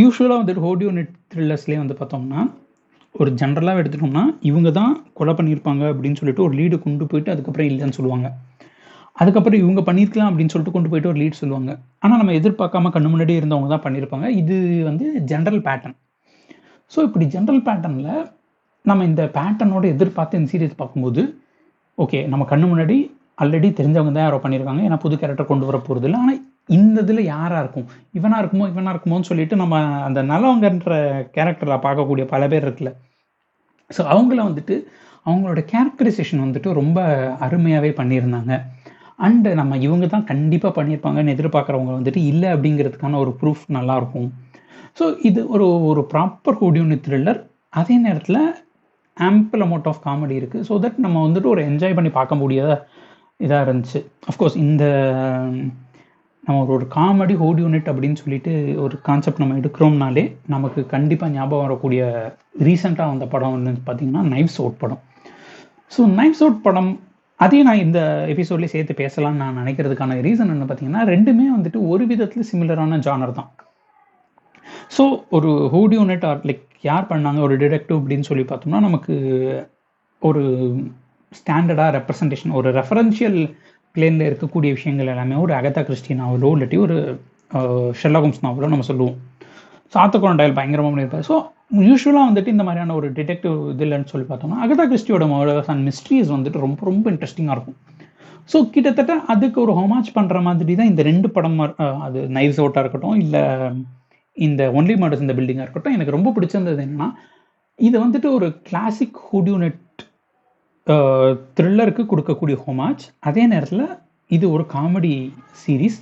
யூஸ்வலாக 0.00 0.40
வந்துட்டு 0.40 0.64
ஹோடியோ 0.66 0.90
நெட் 0.98 1.14
த்ரில்லர்ஸ்லேயே 1.32 1.80
வந்து 1.82 1.96
பார்த்தோம்னா 2.00 2.42
ஒரு 3.14 3.30
ஜென்ரலாக 3.40 3.80
எடுத்துட்டோம்னா 3.82 4.22
இவங்க 4.50 4.70
தான் 4.78 4.92
கொலை 5.18 5.32
பண்ணியிருப்பாங்க 5.38 5.84
அப்படின்னு 5.92 6.18
சொல்லிட்டு 6.20 6.44
ஒரு 6.46 6.54
லீடு 6.58 6.76
கொண்டு 6.84 7.04
போயிட்டு 7.10 7.32
அதுக்கப்புறம் 7.34 7.68
இல்லைன்னு 7.70 7.96
சொல்லுவாங்க. 7.98 8.28
அதுக்கப்புறம் 9.18 9.60
இவங்க 9.62 9.80
பண்ணியிருக்கலாம் 9.88 10.30
அப்படின்னு 10.30 10.52
சொல்லிட்டு 10.54 10.74
கொண்டு 10.74 10.90
போயிட்டு 10.90 11.10
ஒரு 11.12 11.18
லீட் 11.22 11.40
சொல்லுவாங்க. 11.42 11.70
ஆனால் 12.04 12.20
நம்ம 12.20 12.34
எதிர்பார்க்காம 12.40 12.90
கண்ணு 12.96 13.12
முன்னாடி 13.12 13.34
இருந்தவங்க 13.40 13.70
தான் 13.74 13.84
பண்ணியிருப்பாங்க 13.86 14.26
இது 14.40 14.56
வந்து 14.88 15.06
ஜென்ரல் 15.30 15.60
பேட்டர்ன் 15.68 15.96
ஸோ 16.92 16.98
இப்படி 17.08 17.24
ஜென்ரல் 17.34 17.62
பேட்டர்னில் 17.68 18.12
நம்ம 18.84 19.04
இந்த 19.10 19.22
பேட்டர்னோட 19.36 19.86
எதிர்பார்த்து 19.94 20.38
இந்த 20.40 20.50
சீரியஸ் 20.52 20.80
பார்க்கும்போது 20.82 21.22
ஓகே 21.98 22.18
நம்ம 22.32 22.44
கண்ணு 22.52 22.66
முன்னாடி 22.72 22.96
ஆல்ரெடி 23.42 23.68
தெரிஞ்சவங்க 23.80 24.12
தான் 24.14 24.26
யாரோ 24.26 24.38
பண்ணியிருக்காங்க 24.44 24.82
ஏன்னா 24.86 24.98
புது 25.02 25.16
கேரக்டர் 25.20 25.50
கொண்டு 25.50 25.66
வர 25.68 25.76
போகிறது 25.88 26.06
இல்லை 26.08 26.20
ஆனால் 26.22 26.38
இந்த 26.76 26.98
இதில் 27.04 27.28
யாராக 27.34 27.60
இருக்கும்? 27.62 27.86
இவனாக 28.18 28.40
இருக்குமோ 28.42 28.64
இவனாக 28.72 28.92
இருக்குமோன்னு 28.94 29.28
சொல்லிட்டு 29.30 29.56
நம்ம 29.60 29.76
அந்த 30.06 30.20
நல்லவங்கன்ற 30.30 30.94
கேரக்டரில் 31.36 31.82
பார்க்கக்கூடிய 31.84 32.24
பல 32.32 32.48
பேர் 32.52 32.66
இருக்குல்ல. 32.66 32.92
ஸோ 33.90 34.00
அவங்கள 34.14 34.40
வந்துட்டு 34.48 34.74
அவங்களோட 35.26 35.60
கேரக்டரைசேஷன் 35.72 36.44
வந்துட்டு 36.46 36.72
ரொம்ப 36.80 36.98
அருமையாகவே 37.46 37.90
பண்ணியிருந்தாங்க. 38.00 38.52
அண்டு 39.18 39.50
நம்ம 39.60 39.76
இவங்க 39.86 40.06
தான் 40.06 40.28
கண்டிப்பாக 40.30 40.72
பண்ணியிருப்பாங்கன்னு 40.78 41.34
எதிர்பார்க்குறவங்க 41.36 41.92
வந்துட்டு 41.96 42.20
இல்லை 42.32 42.48
அப்படிங்கிறதுக்கான 42.54 43.18
ஒரு 43.24 43.32
ப்ரூஃப் 43.40 43.64
நல்லாயிருக்கும். 43.76 44.28
ஸோ 44.98 45.04
இது 45.28 45.40
ஒரு 45.54 45.66
ஒரு 45.90 46.02
ப்ராப்பர் 46.12 46.58
ஹோடியோனி 46.62 46.96
த்ரில்லர் 47.06 47.40
அதே 47.80 47.96
நேரத்தில் 48.06 48.40
ஆம்பிள் 49.16 49.62
அமௌண்ட் 49.66 49.88
ஆஃப் 49.90 50.04
காமெடி 50.06 50.34
இருக்குது 50.40 50.66
ஸோ 50.68 50.74
தட் 50.84 50.98
நம்ம 51.04 51.22
வந்துட்டு 51.26 51.52
ஒரு 51.54 51.62
என்ஜாய் 51.70 51.96
பண்ணி 51.98 52.10
பார்க்க 52.18 52.42
முடியாத 52.42 52.72
இதாக 53.40 53.64
இருந்துச்சு. 53.66 54.00
அஃப்கோர்ஸ் 54.30 54.56
இந்த 54.64 54.84
நம்ம 56.44 56.60
ஒரு 56.64 56.72
ஒரு 56.76 56.86
காமெடி 56.94 57.34
ஹோட் 57.40 57.58
யூனிட் 57.62 57.90
அப்படின்னு 57.92 58.20
சொல்லிட்டு 58.22 58.52
ஒரு 58.84 58.94
கான்செப்ட் 59.08 59.42
நம்ம 59.42 59.56
எடுக்கிறோம்னாலே 59.60 60.24
நமக்கு 60.54 60.80
கண்டிப்பாக 60.94 61.32
ஞாபகம் 61.32 61.66
வரக்கூடிய 61.66 62.02
ரீசெண்டாக 62.66 63.12
வந்த 63.12 63.26
படம் 63.34 63.54
வந்து 63.56 63.72
பார்த்தீங்கன்னா 63.88 64.22
நைஃப்ஸ் 64.34 64.58
அவுட் 64.62 64.80
படம். 64.82 65.02
ஸோ 65.92 66.00
நைஃப்ஸ் 66.20 66.42
அவுட் 66.44 66.62
படம் 66.66 66.90
அதையும் 67.44 67.68
நான் 67.68 67.84
இந்த 67.86 68.00
எபிசோட்லேயே 68.32 68.72
சேர்த்து 68.74 68.94
பேசலாம்னு 69.00 69.40
நான் 69.42 69.58
நினைக்கிறதுக்கான 69.60 70.16
ரீசன் 70.26 70.52
என்ன 70.54 70.64
பார்த்தீங்கன்னா 70.68 71.02
ரெண்டுமே 71.12 71.46
வந்துட்டு 71.56 71.80
ஒரு 71.92 72.04
விதத்தில் 72.12 72.48
சிமிலரான 72.50 72.98
ஜானர் 73.06 73.38
தான். 73.38 73.50
ஸோ 74.96 75.04
ஒரு 75.36 75.50
ஹூட் 75.74 75.94
யூனிட் 75.98 76.26
ஆர் 76.30 76.40
லைக் 76.48 76.64
யார் 76.88 77.08
பண்ணாங்க? 77.10 77.40
ஒரு 77.46 77.54
டிடெக்டிவ் 77.62 77.98
அப்படின்னு 78.00 78.28
சொல்லி 78.30 78.44
பார்த்தோம்னா 78.50 78.80
நமக்கு 78.88 79.14
ஒரு 80.22 80.42
ஸ்டாண்டர்டாக 81.32 81.90
ரெப்ரசன்டேஷன் 81.98 82.56
ஒரு 82.58 82.68
ரெஃபரன்ஷியல் 82.78 83.40
பிளேனில் 83.94 84.28
இருக்கக்கூடிய 84.28 84.70
விஷயங்கள் 84.78 85.12
எல்லாமே 85.14 85.36
ஒரு 85.44 85.52
அகதா 85.58 85.82
கிறிஸ்டி 85.88 86.14
நாவலோ 86.22 86.50
இல்லாட்டி 86.56 86.78
ஒரு 86.86 86.96
ஷெல்லாகும்ஸ் 88.00 88.44
நாவலோ 88.46 88.68
நம்ம 88.74 88.86
சொல்லுவோம். 88.90 89.16
சாத்தகுளம் 89.92 90.38
டயல் 90.40 90.56
பயங்கரமாக 90.58 90.90
பண்ணியிருப்பார் 90.92 91.26
ஸோ 91.30 91.36
யூஸ்வலாக 91.90 92.26
வந்துட்டு 92.28 92.46
இந்த 92.46 92.64
மாதிரியான 92.64 92.94
ஒரு 92.94 93.08
டிடெக்டிவ் 93.12 93.56
இது 93.72 93.84
இல்லைன்னு 93.86 94.10
சொல்லி 94.12 94.26
பார்த்தோம்னா 94.28 94.58
அகதா 94.64 94.84
கிறிஸ்டியோட 94.84 95.26
மர்டர்ஸ் 95.32 95.70
அண்ட் 95.72 95.84
மிஸ்ட்ரிஸ் 95.88 96.30
வந்துட்டு 96.36 96.58
ரொம்ப 96.58 96.80
ரொம்ப 96.84 97.06
இன்ட்ரெஸ்டிங்காக 97.10 97.56
இருக்கும். 97.56 97.78
ஸோ 98.50 98.58
கிட்டத்தட்ட 98.74 99.14
அதுக்கு 99.26 99.58
ஒரு 99.60 99.72
ஹோமாச் 99.72 100.14
பண்ணுற 100.16 100.38
மாதிரி 100.42 100.74
தான் 100.74 100.86
இந்த 100.86 101.02
ரெண்டு 101.02 101.28
படம் 101.30 101.58
அது 102.06 102.20
நைஸ் 102.36 102.60
அவுட்டாக 102.60 102.82
இருக்கட்டும் 102.84 103.18
இல்லை 103.18 103.42
இந்த 104.36 104.62
ஒன்லி 104.72 104.94
மாடர்ஸ் 104.98 105.20
இந்த 105.20 105.34
பில்டிங்காக 105.38 105.66
இருக்கட்டும் 105.66 105.92
எனக்கு 105.92 106.16
ரொம்ப 106.16 106.32
பிடிச்சிருந்தது 106.36 106.82
என்னன்னா 106.86 107.08
இது 107.78 107.96
வந்துட்டு 108.04 108.28
ஒரு 108.32 108.46
கிளாசிக் 108.68 109.18
ஹூடியூனெட் 109.30 109.84
த்ரில்லருக்கு 111.56 112.02
கொடுக்கக்கூடிய 112.06 112.56
ஹோமாச் 112.66 113.04
அதே 113.20 113.46
நேரத்தில் 113.46 113.86
இது 114.30 114.46
ஒரு 114.50 114.64
காமெடி 114.74 115.14
சீரீஸ் 115.64 115.98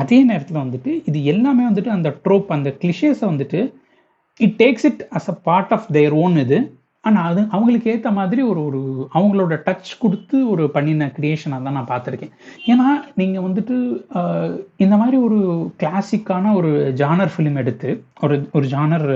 அதே 0.00 0.18
நேரத்தில் 0.30 0.64
வந்துட்டு 0.64 0.90
இது 1.10 1.18
எல்லாமே 1.32 1.62
வந்துட்டு 1.68 1.92
அந்த 1.96 2.10
ட்ரோப் 2.24 2.50
அந்த 2.56 2.70
கிளிஷேஸை 2.82 3.26
வந்துட்டு 3.32 3.60
it 4.40 4.58
takes 4.62 4.86
it 4.90 5.02
as 5.18 5.30
a 5.32 5.36
part 5.48 5.72
of 5.76 5.86
their 5.96 6.14
own 6.24 6.36
இது. 6.44 6.58
ஆனால் 7.04 7.26
அது 7.30 7.40
அவங்களுக்கு 7.54 7.90
ஏற்ற 7.92 8.08
மாதிரி 8.18 8.40
ஒரு 8.50 8.60
ஒரு 8.68 8.80
அவங்களோட 9.16 9.54
டச் 9.66 9.90
கொடுத்து 10.02 10.36
ஒரு 10.52 10.64
பண்ணின 10.76 11.08
கிரியேஷனாக 11.16 11.66
தான் 11.66 11.76
நான் 11.78 11.90
பார்த்துருக்கேன். 11.92 12.32
ஏன்னா 12.72 12.86
நீங்கள் 13.20 13.44
வந்துட்டு 13.46 13.76
இந்த 14.84 14.94
மாதிரி 15.02 15.18
ஒரு 15.26 15.38
கிளாசிக்கான 15.82 16.54
ஒரு 16.60 16.70
ஜானர் 17.02 17.32
ஃபிலிம் 17.34 17.60
எடுத்து 17.62 17.90
ஒரு 18.26 18.36
ஒரு 18.58 18.66
ஜானர் 18.74 19.06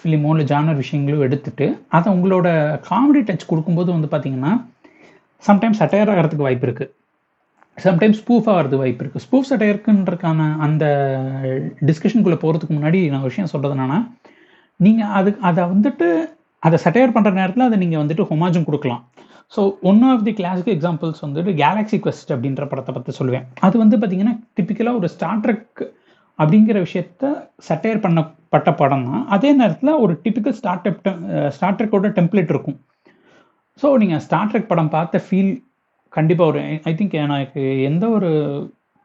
ஃபிலிமோ 0.00 0.30
இல்லை 0.34 0.46
ஜானர் 0.52 0.80
விஷயங்களோ 0.82 1.18
எடுத்துட்டு 1.26 1.66
அதை 1.96 2.08
உங்களோட 2.16 2.48
காமெடி 2.90 3.22
டச் 3.30 3.50
கொடுக்கும்போது 3.50 3.90
வந்து 3.96 4.10
பார்த்தீங்கன்னா 4.14 4.52
சம்டைம்ஸ் 5.42 5.82
சட்டையர் 5.82 6.12
ஆகிறதுக்கு 6.14 6.46
வாய்ப்பு 6.46 6.66
இருக்குது 6.68 6.92
சம்டைம்ஸ் 7.86 8.20
ஸ்பூஃப் 8.22 8.48
ஆகிறது 8.52 8.76
வாய்ப்பு 8.80 9.02
இருக்குது 9.04 9.24
ஸ்பூஃப் 9.26 9.48
சட்டையருக்குன்றக்கான 9.50 10.46
அந்த 10.66 10.84
டிஸ்கஷனுக்குள்ளே 11.88 12.38
போகிறதுக்கு 12.42 12.76
முன்னாடி 12.76 13.00
நான் 13.12 13.26
விஷயம் 13.28 13.50
சொல்கிறது 13.52 13.76
என்னன்னா 13.76 13.98
நீங்கள் 14.86 15.12
அது 15.18 15.30
அதை 15.48 15.62
வந்துட்டு 15.72 16.08
அதை 16.66 16.76
சட்டையர் 16.84 17.14
பண்ணுற 17.16 17.32
நேரத்தில் 17.40 17.66
அதை 17.68 17.76
நீங்கள் 17.82 18.02
வந்துட்டு 18.02 18.26
ஹொமாஜும் 18.30 18.66
கொடுக்கலாம். 18.68 19.02
So 19.54 19.60
one 19.90 20.02
of 20.10 20.24
the 20.26 20.32
classic 20.40 20.72
examples 20.74 21.22
வந்துட்டு 21.26 21.52
கேலக்ஸி 21.62 21.98
குவெஸ்ட் 22.04 22.32
அப்படின்ற 22.34 22.64
படத்தை 22.72 22.92
பற்றி 22.96 23.12
சொல்லுவேன். 23.20 23.46
அது 23.66 23.76
வந்து 23.82 23.96
பார்த்தீங்கன்னா 24.00 24.34
டிப்பிக்கலாக 24.56 25.00
ஒரு 25.00 25.08
ஸ்டார்ட்ரக் 25.14 25.82
அப்படிங்கிற 26.42 26.76
விஷயத்த 26.86 27.32
சட்டையர் 27.68 28.04
பண்ணப்பட்ட 28.04 28.70
படம் 28.82 29.06
தான். 29.08 29.24
அதே 29.36 29.50
நேரத்தில் 29.60 29.98
ஒரு 30.04 30.12
டிப்பிக்கல் 30.24 30.56
ஸ்டார்ட் 30.60 30.86
ஸ்டார்ட்ரக்கோட 31.56 32.10
டெம்ப்ளேட் 32.18 32.52
இருக்கும். 32.54 32.78
ஸோ 33.82 33.88
நீங்கள் 34.02 34.22
ஸ்டார்ட்ரக் 34.26 34.70
படம் 34.70 34.94
பார்த்த 34.94 35.24
ஃபீல் 35.26 35.52
கண்டிப்பாக 36.16 36.50
ஒரு 36.50 36.60
ஐ 36.84 36.94
திங்க் 36.94 37.16
எனக்கு 37.24 37.82
எந்த 37.82 38.08
ஒரு 38.08 38.30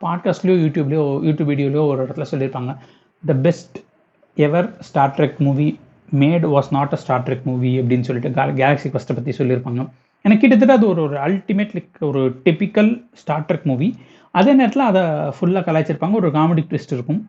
பாட்காஸ்ட்லேயோ 0.01 0.55
யூடியூப்லேயோ 0.65 1.03
யூடியூப் 1.27 1.51
வீடியோலையோ 1.51 1.87
ஒரு 1.87 2.05
இடத்துல 2.05 2.25
சொல்லியிருப்பாங்க 2.31 2.71
the 3.23 3.33
best 3.33 3.77
ever 4.37 4.67
Star 4.79 5.13
Trek 5.17 5.37
movie 5.37 5.79
made 6.15 6.45
was 6.55 6.69
not 6.69 6.93
a 6.93 6.95
Star 6.95 7.23
Trek 7.23 7.43
movie 7.43 7.71
அப்படின்னு 7.79 8.07
சொல்லிட்டு 8.09 8.41
கேலக்ஸி 8.61 8.89
ஃபஸ்ட்டை 8.93 9.15
பற்றி 9.17 9.33
சொல்லியிருப்பாங்க. 9.37 9.87
எனக்கு 10.21 10.41
கிட்டத்தட்ட 10.41 10.73
அது 10.73 10.87
ஒரு 10.87 11.01
ஒரு 11.01 11.17
அல்டிமேட் 11.17 11.73
லைக் 11.77 11.97
ஒரு 11.99 12.41
டிப்பிக்கல் 12.45 12.91
ஸ்டார் 13.13 13.45
ட்ரெக் 13.47 13.63
மூவி 13.63 13.95
அதே 14.31 14.53
நேரத்தில் 14.53 14.89
அதை 14.91 15.01
ஃபுல்லாக 15.35 15.65
கலாய்ச்சிருப்பாங்க. 15.67 16.11
ஒரு 16.11 16.29
காமெடி 16.29 16.63
ட்விஸ்ட் 16.69 16.95
இருக்கும். 16.97 17.21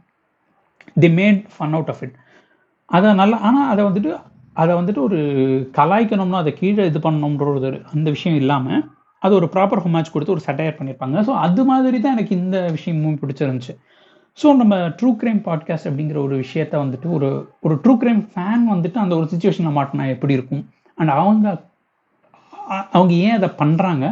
The 1.01 1.09
made 1.09 1.41
fun 1.57 1.75
out 1.77 1.89
of 1.89 2.03
it 2.03 2.17
அதை 2.87 3.15
நல்லா 3.15 3.39
ஆனால் 3.39 3.71
அதை 3.73 3.85
வந்துட்டு 3.85 4.21
அதை 4.53 4.73
வந்துட்டு 4.77 4.99
ஒரு 4.99 5.19
கலாய்க்கணும்னா 5.77 6.39
அதை 6.43 6.53
கீழே 6.53 6.87
இது 6.87 6.99
பண்ணணுன்ற 6.99 7.47
ஒரு 7.55 7.83
அந்த 7.95 8.11
விஷயம் 8.11 8.39
இல்லாமல் 8.39 8.83
அது 9.27 9.35
ஒரு 9.41 9.49
ப்ராப்பர் 9.55 9.83
ஹோமேஜ் 9.85 10.13
கொடுத்து 10.15 10.35
ஒரு 10.35 10.45
சட்டையர் 10.47 10.79
பண்ணியிருப்பாங்க 10.79 11.23
ஸோ 11.29 11.35
அது 11.47 11.65
மாதிரி 11.65 12.01
தான் 12.01 12.15
எனக்கு 12.17 12.35
இந்த 12.37 12.59
விஷயமும் 12.77 13.21
பிடிச்சிருந்துச்சு. 13.23 13.75
ஸோ 14.39 14.47
நம்ம 14.57 14.75
ட்ரூ 15.01 15.11
கிரைம் 15.21 15.41
பாட்காஸ்ட் 15.47 15.89
அப்படிங்கிற 15.91 16.19
ஒரு 16.27 16.35
விஷயத்த 16.45 16.75
வந்துட்டு 16.85 17.09
ஒரு 17.11 17.29
ஒரு 17.61 17.75
ட்ரூ 17.85 17.95
கிரைம் 18.03 18.23
ஃபேன் 18.33 18.65
வந்துட்டு 18.73 18.99
அந்த 19.05 19.15
ஒரு 19.17 19.27
சுச்சுவேஷனில் 19.33 19.77
மாட்டினா 19.79 20.07
எப்படி 20.15 20.35
இருக்கும்? 20.39 20.65
அண்ட் 20.99 21.13
அவங்க 21.21 21.47
அவங்க 22.93 23.13
ஏன் 23.27 23.37
அதை 23.39 23.49
பண்ணுறாங்க 23.61 24.05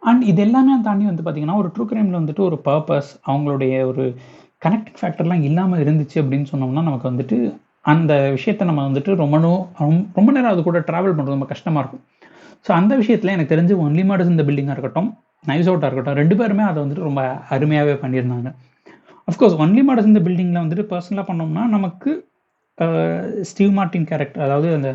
அண்ட் 0.00 0.22
இது 0.30 0.40
எல்லாமே 0.42 0.72
தாண்டி 0.82 1.04
வந்து 1.04 1.22
பார்த்தீங்கன்னா 1.22 1.56
ஒரு 1.56 1.68
ட்ரூ 1.74 1.84
கிரைமில் 1.90 2.20
வந்துட்டு 2.20 2.38
ஒரு 2.38 2.56
பர்பஸ் 2.64 3.10
அவங்களுடைய 3.26 3.74
ஒரு 3.90 4.04
கனெக்டிங் 4.62 4.98
ஃபேக்டர்லாம் 5.00 5.44
இல்லாமல் 5.48 5.82
இருந்துச்சு 5.84 6.16
அப்படின்னு 6.22 6.46
சொன்னோம்னா 6.52 6.82
நமக்கு 6.82 7.10
வந்துட்டு 7.10 7.36
அந்த 7.84 8.12
விஷயத்த 8.36 8.64
நம்ம 8.64 8.82
வந்துட்டு 8.88 9.14
ரொம்ப 9.14 9.38
ரொம்ப 10.14 10.28
நேரம் 10.32 10.52
அது 10.52 10.62
கூட 10.62 10.78
ட்ராவல் 10.80 11.16
பண்ணுறது 11.16 11.36
ரொம்ப 11.36 11.46
கஷ்டமாக 11.46 11.82
இருக்கும். 11.82 12.04
ஸோ 12.66 12.70
அந்த 12.80 12.92
விஷயத்தில் 13.00 13.34
எனக்கு 13.36 13.52
தெரிஞ்சு 13.54 13.74
ஒன்லி 13.86 14.04
மாடஸ் 14.10 14.32
இந்த 14.34 14.44
பில்டிங்காக 14.48 14.76
இருக்கட்டும் 14.76 15.08
நைஸ் 15.48 15.68
அவுட்டாக 15.70 15.88
இருக்கட்டும் 15.88 16.18
ரெண்டு 16.20 16.34
பேருமே 16.40 16.64
அதை 16.68 16.78
வந்துட்டு 16.82 17.06
ரொம்ப 17.08 17.22
அருமையாகவே 17.54 17.94
பண்ணியிருந்தாங்க. 18.02 18.50
அஃப்கோர்ஸ் 19.30 19.56
ஒன்லி 19.64 19.82
மாடஸ் 19.88 20.10
இந்த 20.10 20.20
பில்டிங்கில் 20.26 20.62
வந்துட்டு 20.62 20.86
பர்சனலாக 20.92 21.26
பண்ணோம்னா 21.30 21.64
நமக்கு 21.76 22.10
ஸ்டீவ் 23.50 23.74
மார்டின் 23.78 24.08
கேரக்டர் 24.10 24.44
அதாவது 24.46 24.68
அந்த 24.78 24.90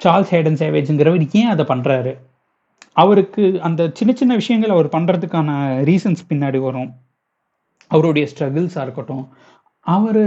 சார்ல்ஸ் 0.00 0.32
ஹேடன் 0.34 0.60
சேவேஜுங்கிறவர் 0.62 1.26
ஏன் 1.40 1.52
அதை 1.54 1.64
பண்ணுறாரு 1.72 2.12
அவருக்கு 3.02 3.42
அந்த 3.66 3.82
சின்ன 3.98 4.12
சின்ன 4.20 4.32
விஷயங்கள் 4.40 4.74
அவர் 4.76 4.94
பண்ணுறதுக்கான 4.94 5.50
ரீசன்ஸ் 5.90 6.22
பின்னாடி 6.30 6.58
வரும். 6.66 6.90
அவருடைய 7.94 8.24
ஸ்ட்ரகிள்ஸாக 8.32 8.84
இருக்கட்டும். 8.86 9.24
அவர் 9.86 10.22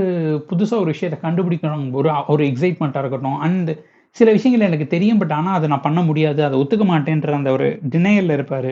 புதுசாக 0.50 0.84
ஒரு 0.84 0.89
விஷயத்தை 0.94 1.17
கண்டுபிடிக்கணும் 1.25 1.86
ஒரு 2.00 2.10
ஒரு 2.34 2.44
எக்ஸைட்மெண்ட்டாக 2.51 3.03
இருக்கட்டும். 3.03 3.38
அண்ட் 3.48 3.72
சில 4.15 4.31
விஷயங்கள் 4.36 4.67
எனக்கு 4.67 4.88
தெரியும் 4.93 5.19
பட் 5.22 5.34
ஆனால் 5.38 5.55
அதை 5.57 5.67
நான் 5.69 5.86
பண்ண 5.88 6.01
முடியாது 6.10 6.41
அதை 6.48 6.55
ஒத்துக்க 6.62 6.86
மாட்டேன்ற 6.91 7.31
அந்த 7.39 7.51
ஒரு 7.57 7.67
டினையலில் 7.93 8.36
இருப்பார். 8.38 8.72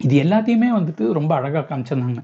இது 0.00 0.14
எல்லாத்தையுமே 0.24 0.68
வந்துட்டு 0.78 1.04
ரொம்ப 1.18 1.32
அழகாக 1.38 1.64
காமிச்சிருந்தாங்க. 1.68 2.22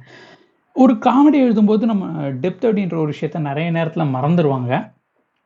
ஒரு 0.76 0.92
காமெடி 1.06 1.38
எழுதும்போது 1.44 1.84
நம்ம 1.90 2.04
டெப்த் 2.42 2.66
அப்படின்ற 2.68 2.96
ஒரு 3.02 3.10
விஷயத்த 3.14 3.40
நிறைய 3.48 3.68
நேரத்தில் 3.70 4.12
மறந்துடுவாங்க 4.14 4.72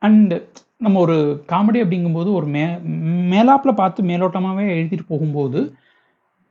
அண்டு 0.03 0.37
நம்ம 0.85 1.01
ஒரு 1.01 1.17
காமெடி 1.53 1.79
அப்படிங்கும்போது 1.85 2.31
ஒரு 2.39 2.47
மே 2.47 2.65
மேலாப்பில் 3.33 3.79
பார்த்து 3.81 4.09
மேலோட்டமாகவே 4.11 4.67
எழுதிட்டு 4.75 5.07
போகும்போது 5.09 5.61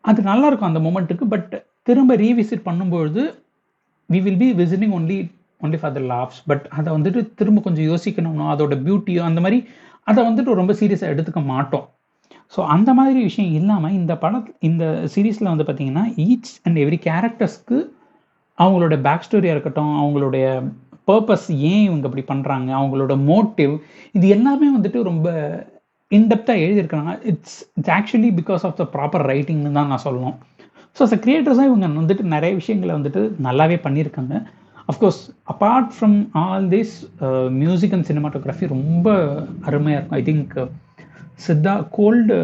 அது 0.04 0.22
நல்லாயிருக்கும் 0.22 0.70
அந்த 0.72 0.82
மூமெண்ட்டுக்கு 0.86 1.26
பட் 1.26 1.54
திரும்ப 1.84 2.16
ரீவிசிட் 2.16 2.68
பண்ணும்பொழுது 2.70 3.22
we 4.10 4.20
will 4.26 4.42
be 4.44 4.50
visiting 4.62 4.96
only 4.98 5.18
only 5.62 5.78
for 5.82 5.94
the 5.98 6.02
laughs 6.14 6.40
but 6.50 6.66
அதை 6.78 6.90
வந்துட்டு 6.96 7.22
திரும்ப 7.40 7.62
கொஞ்சம் 7.68 7.88
யோசிக்கணும்னோ 7.92 8.48
அதோட 8.54 8.76
பியூட்டியோ 8.88 9.22
அந்த 9.30 9.42
மாதிரி 9.46 9.60
அதை 10.12 10.20
வந்துட்டு 10.30 10.60
ரொம்ப 10.62 10.74
சீரியஸாக 10.80 11.14
எடுத்துக்க 11.14 11.42
மாட்டோம். 11.54 11.86
ஸோ 12.54 12.60
அந்த 12.76 12.90
மாதிரி 12.98 13.20
விஷயம் 13.30 13.54
இல்லாமல் 13.60 13.96
இந்த 14.00 14.14
படம் 14.24 14.46
இந்த 14.70 14.84
சீரீஸில் 15.14 15.52
வந்து 15.54 15.66
பார்த்தீங்கன்னா 15.68 16.04
ஈச் 16.26 16.52
அண்ட் 16.66 16.78
எவ்ரி 16.84 17.00
கேரக்டர்ஸ்க்கு 17.08 17.78
அவங்களோட 18.58 18.96
பேக் 19.08 19.26
ஸ்டோரியாக 19.26 19.56
இருக்கட்டும் 19.56 19.96
அவங்களுடைய 20.02 20.46
பர்பஸ் 21.10 21.48
ஏன் 21.72 21.84
இவங்க 21.88 22.06
அப்படி 22.10 22.24
பண்ணுறாங்க 22.32 22.70
அவங்களோட 22.80 23.14
மோட்டிவ் 23.32 23.74
இது 24.18 24.28
எல்லாமே 24.36 24.70
வந்துட்டு 24.78 25.02
ரொம்ப 25.10 25.28
இன்டெப்த்தாக 26.12 26.64
எழுதியிருக்காங்க 26.66 27.12
it's 27.32 27.58
it's 27.78 27.94
actually 27.98 28.32
because 28.40 28.64
of 28.68 28.78
the 28.82 28.86
proper 28.96 29.26
ரைட்டிங்னு 29.32 29.76
தான் 29.78 29.92
நான் 29.92 30.04
சொல்லணும். 30.06 30.36
ஸோ 30.98 31.02
அஸ் 31.06 31.16
கிரியேட்டர்ஸாக 31.26 31.70
இவங்க 31.70 31.88
வந்துட்டு 32.02 32.24
நிறைய 32.36 32.54
விஷயங்களை 32.62 32.94
வந்துட்டு 32.98 33.22
நல்லாவே 33.48 33.78
பண்ணியிருக்காங்க. 33.86 34.36
Of course 34.92 35.22
apart 35.54 35.90
from 35.96 36.18
all 36.42 36.68
this 36.76 36.96
music 37.62 37.96
and 37.96 38.10
cinematography 38.10 38.68
ரொம்ப 38.76 39.08
அருமையாக 39.62 40.00
இருக்கும். 40.00 40.20
ஐ 40.20 40.24
திங்க் 40.30 40.54
uh, 40.64 40.70
சித்தா 41.48 41.74
கோல்டு 41.98 42.36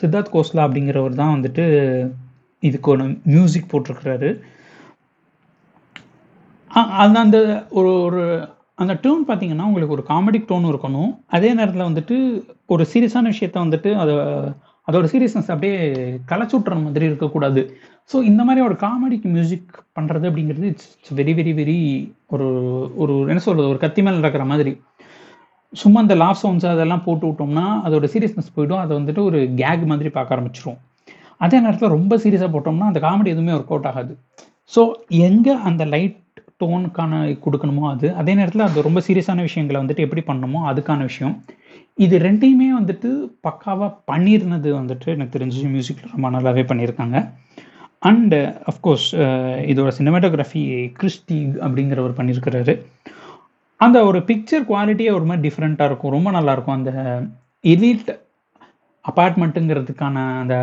சித்தார்த் 0.00 0.32
கோஸ்லா 0.32 0.62
அப்படிங்கிறவர் 0.66 1.20
தான் 1.20 1.34
வந்துட்டு 1.36 1.64
இதுக்கு 2.62 2.90
ஒரு 2.90 3.04
மியூசிக் 3.24 3.68
போட்டிருக்கிறாரு. 3.72 4.30
அந்த 7.02 7.16
அந்த 7.24 7.38
ஒரு 7.78 7.92
ஒரு 8.06 8.24
அந்த 8.82 8.92
டேர்ன் 9.04 9.28
பார்த்தீங்கன்னா 9.28 9.68
உங்களுக்கு 9.70 9.96
ஒரு 9.96 10.04
காமெடிக் 10.10 10.48
டோன் 10.50 10.68
இருக்கணும். 10.72 11.12
அதே 11.36 11.50
நேரத்தில் 11.54 11.88
வந்துட்டு 11.90 12.16
ஒரு 12.66 12.86
சீரியஸான 12.92 13.32
விஷயத்த 13.34 13.56
வந்துட்டு 13.66 13.92
அதை 14.02 14.14
அதோட 14.88 15.06
சீரியஸ்னஸ் 15.12 15.50
அப்படியே 15.54 15.78
களைச்சு 16.30 16.80
மாதிரி 16.82 17.06
இருக்கக்கூடாது. 17.06 17.62
ஸோ 18.12 18.22
இந்த 18.22 18.44
மாதிரி 18.44 18.64
ஒரு 18.66 18.74
காமெடிக்கு 18.74 19.28
மியூசிக் 19.36 19.84
பண்ணுறது 19.98 20.24
அப்படிங்கிறது 20.30 20.68
இட்ஸ் 20.72 21.14
வெரி 21.14 21.34
வெரி 21.40 21.52
வெரி 21.60 21.78
ஒரு 22.26 22.46
ஒரு 22.96 23.14
என்ன 23.20 23.38
சொல்கிறது 23.38 23.68
ஒரு 23.68 23.78
கத்தி 23.78 24.02
மேலே 24.02 24.18
இருக்கிற 24.18 24.44
மாதிரி. 24.44 24.80
சும்மா 25.72 26.00
அந்த 26.00 26.14
லாஃப் 26.14 26.40
சவுண்ட்ஸ் 26.42 26.70
அதெல்லாம் 26.70 27.04
போட்டு 27.04 27.26
விட்டோம்னா 27.30 27.66
அதோட 27.86 28.06
சீரியஸ்னஸ் 28.14 28.54
போய்டும். 28.56 28.80
அதை 28.84 28.92
வந்துட்டு 28.96 29.22
ஒரு 29.22 29.40
கேக் 29.54 29.84
மாதிரி 29.84 30.10
பார்க்க 30.10 30.36
ஆரம்பிச்சிரும். 30.36 30.78
அதே 31.36 31.60
நேரத்தில் 31.60 31.88
ரொம்ப 31.88 32.16
சீரியஸாக 32.16 32.50
போட்டோம்னா 32.54 32.88
அந்த 32.90 33.00
காமெடி 33.00 33.26
எதுவுமே 33.26 33.52
ஒர்க் 33.52 33.72
அவுட் 33.74 33.86
ஆகாது. 33.86 34.18
ஸோ 34.76 34.92
எங்கே 35.08 35.52
அந்த 35.52 35.84
லைட் 35.84 36.18
டோனுக்கான 36.62 37.12
கொடுக்கணுமோ 37.44 37.84
அது 37.90 38.14
அதே 38.14 38.34
நேரத்தில் 38.34 38.62
அது 38.62 38.82
ரொம்ப 38.82 39.00
சீரியஸான 39.06 39.40
விஷயங்களை 39.40 39.78
வந்துட்டு 39.82 40.04
எப்படி 40.06 40.22
பண்ணணுமோ 40.26 40.60
அதுக்கான 40.70 40.98
விஷயம். 40.98 41.44
இது 41.94 42.18
ரெண்டையுமே 42.18 42.68
வந்துட்டு 42.78 43.08
பக்காவாக 43.48 43.96
பண்ணியிருந்தது 44.12 44.70
வந்துட்டு 44.80 45.06
எனக்கு 45.06 45.38
தெரிஞ்சு 45.38 45.68
மியூசிக்கில் 45.68 46.12
ரொம்ப 46.12 46.30
நல்லாவே 46.30 46.62
பண்ணியிருக்காங்க 46.62 47.32
அண்டு 47.98 48.38
அஃப்கோர்ஸ் 48.66 49.08
இதோட 49.72 49.90
சினிமாட்டோகிராஃபி 49.98 50.62
கிறிஸ்டி 51.00 51.38
அப்படிங்கிறவர் 51.64 52.18
பண்ணியிருக்கிறாரு 52.18 52.74
அந்த 53.76 54.04
ஒரு 54.04 54.18
பிக்சர் 54.18 54.64
குவாலிட்டியே 54.68 55.10
ஒரு 55.12 55.24
மாதிரி 55.24 55.48
டிஃப்ரெண்ட்டாக 55.48 55.84
இருக்கும். 55.84 56.10
ரொம்ப 56.10 56.30
நல்லாயிருக்கும் 56.30 56.78
அந்த 56.78 56.92
எலிட் 57.64 58.10
அப்பார்ட்மெண்ட்டுங்கிறதுக்கான 59.08 60.16
அந்த 60.40 60.56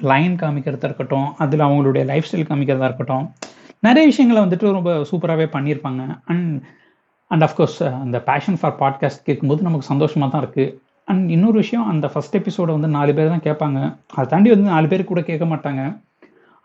லைன் 0.00 0.34
காமிக்கிறதா 0.36 0.84
இருக்கட்டும் 0.84 1.36
அதில் 1.36 1.60
அவங்களுடைய 1.60 2.04
லைஃப் 2.04 2.24
ஸ்டைல் 2.24 2.50
காமிக்கிறதா 2.50 2.84
இருக்கட்டும் 2.84 3.26
நிறைய 3.80 4.06
விஷயங்களை 4.06 4.42
வந்துட்டு 4.44 4.72
ரொம்ப 4.72 5.04
சூப்பராகவே 5.10 5.46
பண்ணியிருப்பாங்க 5.52 6.20
அண்ட் 6.24 6.62
அண்ட் 7.30 7.44
அஃப்கோர்ஸ் 7.46 7.78
uh, 7.86 7.94
அந்த 8.04 8.16
பேஷன் 8.28 8.58
ஃபார் 8.60 8.76
பாட்காஸ்ட் 8.82 9.26
கேட்கும்போது 9.28 9.66
நமக்கு 9.66 9.86
சந்தோஷமாக 9.92 10.30
தான் 10.32 10.42
இருக்குது 10.44 10.66
அண்ட் 11.08 11.28
இன்னொரு 11.34 11.56
விஷயம் 11.62 11.86
அந்த 11.92 12.06
ஃபஸ்ட் 12.12 12.36
எபிசோடை 12.38 12.72
வந்து 12.76 12.90
நாலு 12.96 13.12
பேர் 13.16 13.32
தான் 13.34 13.44
கேட்பாங்க. 13.46 13.78
அதை 14.14 14.24
தாண்டி 14.32 14.48
வந்து 14.54 14.68
நாலு 14.74 14.86
பேர் 14.92 15.10
கூட 15.10 15.20
கேட்க 15.28 15.44
மாட்டாங்க. 15.52 15.82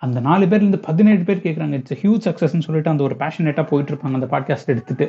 அந்த 0.01 0.17
நாலு 0.29 0.46
பேர்லேருந்து 0.51 0.79
பதினேழு 0.88 1.24
பேர் 1.27 1.43
கேட்குறாங்க. 1.46 1.75
இட்ஸ் 1.79 2.00
ஹியூஜ் 2.01 2.25
சக்ஸஸ்ன்னு 2.27 2.65
சொல்லிட்டு 2.67 2.91
அந்த 2.93 3.03
ஒரு 3.08 3.15
பேஷனேட்டாக 3.22 3.65
போயிட்டு 3.70 3.91
இருப்பாங்க 3.93 4.20
அந்த 4.20 4.29
பாட்காஸ்ட் 4.34 4.74
எடுத்துட்டு. 4.74 5.05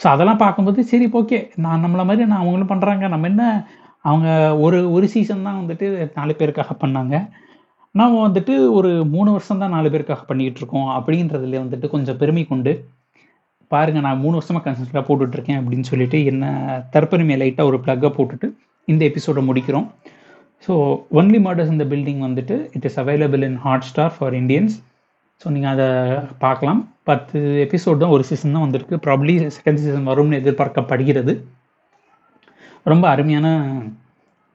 ஸோ 0.00 0.06
அதெல்லாம் 0.14 0.42
பார்க்கும்போது 0.44 0.80
சரி 0.92 1.06
ஓகே 1.20 1.38
நான் 1.64 1.82
நம்மளை 1.84 2.04
மாதிரி 2.08 2.24
நான் 2.32 2.42
அவங்களும் 2.42 2.72
பண்ணுறாங்க 2.72 3.04
நம்ம 3.08 3.28
என்ன 3.32 3.44
அவங்க 4.04 4.28
ஒரு 4.64 4.78
ஒரு 4.96 5.06
சீசன் 5.14 5.46
தான் 5.48 5.60
வந்துட்டு 5.60 5.86
நாலு 6.14 6.32
பேருக்காக 6.40 6.74
பண்ணாங்க. 6.82 7.16
நாம் 7.94 8.24
வந்துட்டு 8.24 8.54
ஒரு 8.78 8.90
மூணு 9.14 9.30
வருஷம் 9.36 9.62
தான் 9.62 9.74
நாலு 9.76 9.88
பேருக்காக 9.92 10.24
பண்ணிக்கிட்டு 10.30 10.60
இருக்கோம் 10.62 10.90
அப்படின்றதுல 10.96 11.58
வந்துட்டு 11.64 11.86
கொஞ்சம் 11.88 12.18
பெருமை 12.22 12.44
கொண்டு 12.46 12.72
பாருங்க 13.72 14.00
நான் 14.06 14.22
மூணு 14.24 14.34
வருஷமாக 14.38 14.64
கன்சிஸ்டாக 14.66 15.02
போட்டுட்ருக்கேன் 15.08 15.58
அப்படின்னு 15.60 15.86
சொல்லிட்டு 15.90 16.18
என்ன 16.30 16.44
தற்பெருமையை 16.94 17.38
லைட்டாக 17.42 17.70
ஒரு 17.70 17.78
ப்ளக்கை 17.84 18.10
போட்டுட்டு 18.18 18.48
இந்த 18.92 19.02
எபிசோடை 19.10 19.42
முடிக்கிறோம். 19.48 19.86
ஸோ 20.66 20.72
ஒன்லி 21.18 21.38
மர்டர்ஸ் 21.46 21.72
இந்த 21.74 21.86
பில்டிங் 21.92 22.22
வந்துட்டு 22.26 22.56
it 22.76 22.86
is 22.90 22.98
available 23.02 23.42
in 23.48 23.58
Hotstar 23.90 24.14
for 24.16 24.36
Indians 24.40 24.76
so 25.40 25.48
நீங்கள் 25.54 25.72
அதை 25.74 25.88
பார்க்கலாம். 26.44 26.80
பத்து 27.10 27.38
எபிசோட் 27.66 28.02
தான் 28.02 28.14
ஒரு 28.16 28.24
சீசன் 28.28 28.54
தான் 28.56 28.64
வந்திருக்கு. 28.66 28.96
ப்ராப்ளி 29.06 29.34
செகண்ட் 29.56 29.82
சீசன் 29.82 30.08
வரும்னு 30.10 30.40
எதிர்பார்க்கப்படுகிறது. 30.42 31.34
ரொம்ப 32.92 33.04
அருமையான 33.14 33.46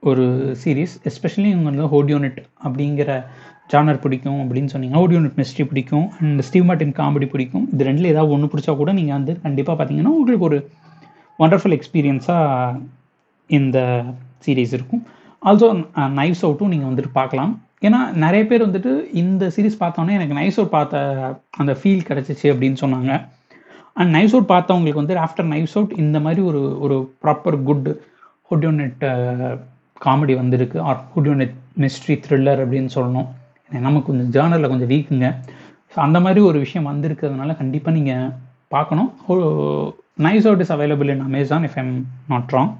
ஒரு 0.02 0.24
சீரீஸ் 0.62 0.94
எஸ்பெஷலி 1.08 1.48
இவங்க 1.52 1.68
வந்து 1.70 1.86
ஹோடியோனெட் 1.94 2.38
அப்படிங்கிற 2.66 3.10
ஜானர் 3.70 4.02
பிடிக்கும் 4.04 4.40
அப்படின்னு 4.44 4.72
சொன்னீங்க 4.72 4.96
ஹோடியோனெட் 5.00 5.36
மிஸ்ட்ரி 5.40 5.64
பிடிக்கும் 5.70 6.06
அண்ட் 6.20 6.40
ஸ்டீவ் 6.46 6.66
மார்டின் 6.68 6.94
காமெடி 7.00 7.26
பிடிக்கும். 7.34 7.64
இது 7.74 7.86
ரெண்டில் 7.88 8.10
ஏதாவது 8.12 8.32
ஒன்று 8.36 8.50
பிடிச்சா 8.52 8.72
கூட 8.80 8.92
நீங்கள் 8.98 9.16
வந்து 9.18 9.34
கண்டிப்பாக 9.44 9.76
பார்த்தீங்கன்னா 9.78 10.12
உங்களுக்கு 10.18 10.46
ஒரு 10.50 10.58
ஒண்டர்ஃபுல் 11.44 11.76
எக்ஸ்பீரியன்ஸாக 11.78 12.80
இந்த 13.58 13.78
சீரீஸ் 14.46 14.74
இருக்கும். 14.78 15.02
ஆல்சோ 15.48 15.68
நைஃப்ஸ் 16.20 16.44
அவுட்டும் 16.46 16.72
நீங்கள் 16.72 16.90
வந்துட்டு 16.90 17.12
பார்க்கலாம். 17.20 17.52
ஏன்னா 17.86 18.00
நிறைய 18.24 18.42
பேர் 18.50 18.66
வந்துட்டு 18.66 18.90
இந்த 19.22 19.44
சீரீஸ் 19.54 19.82
பார்த்தோன்னே 19.84 20.16
எனக்கு 20.18 20.38
நைஃப்ஸ் 20.40 20.58
அவுட் 20.60 20.74
பார்த்த 20.76 21.00
அந்த 21.62 21.72
ஃபீல் 21.80 22.06
கிடச்சிச்சு 22.08 22.46
அப்படின்னு 22.52 22.78
சொன்னாங்க. 22.84 23.12
அண்ட் 23.98 24.12
நைஃப் 24.16 24.34
அவுட் 24.34 24.52
பார்த்தவங்களுக்கு 24.52 25.02
வந்து 25.02 25.16
ஆஃப்டர் 25.26 25.48
நைஃப்ஸ் 25.54 25.76
அவுட் 25.78 25.94
இந்த 26.02 26.18
மாதிரி 26.26 26.42
ஒரு 26.50 26.60
ஒரு 26.84 26.96
ப்ராப்பர் 27.24 27.56
குட் 27.68 27.88
ஹுடியோனெட் 28.50 29.02
காமெடி 30.06 30.34
வந்திருக்கு. 30.42 30.78
ஆர் 30.90 31.00
ஹுடியோனெட் 31.14 31.56
மிஸ்ட்ரி 31.84 32.16
த்ரில்லர் 32.26 32.62
அப்படின்னு 32.64 32.92
சொல்லணும். 32.96 33.28
நமக்கு 33.86 34.08
கொஞ்சம் 34.10 34.30
ஜேர்னலில் 34.36 34.72
கொஞ்சம் 34.72 34.90
வீக்குங்க 34.92 35.28
ஸோ 35.92 35.98
அந்த 36.06 36.18
மாதிரி 36.24 36.40
ஒரு 36.50 36.58
விஷயம் 36.64 36.88
வந்திருக்கிறதுனால 36.90 37.56
கண்டிப்பாக 37.60 37.96
நீங்கள் 37.98 38.30
பார்க்கணும். 38.74 39.10
Knives 40.26 40.46
Out 40.48 40.62
is 40.64 40.72
available 40.76 41.10
in 41.14 41.24
Amazon 41.28 41.64
if 41.68 41.78
I'm 41.82 41.92
not 42.32 42.52
wrong 42.56 42.72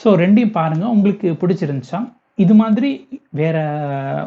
so 0.00 0.08
ரெண்டையும் 0.22 0.54
பாருங்கள் 0.58 0.92
உங்களுக்கு 0.96 1.28
பிடிச்சிருந்துச்சா? 1.42 2.00
இது 2.44 2.54
மாதிரி 2.62 2.90
வேற 3.40 3.56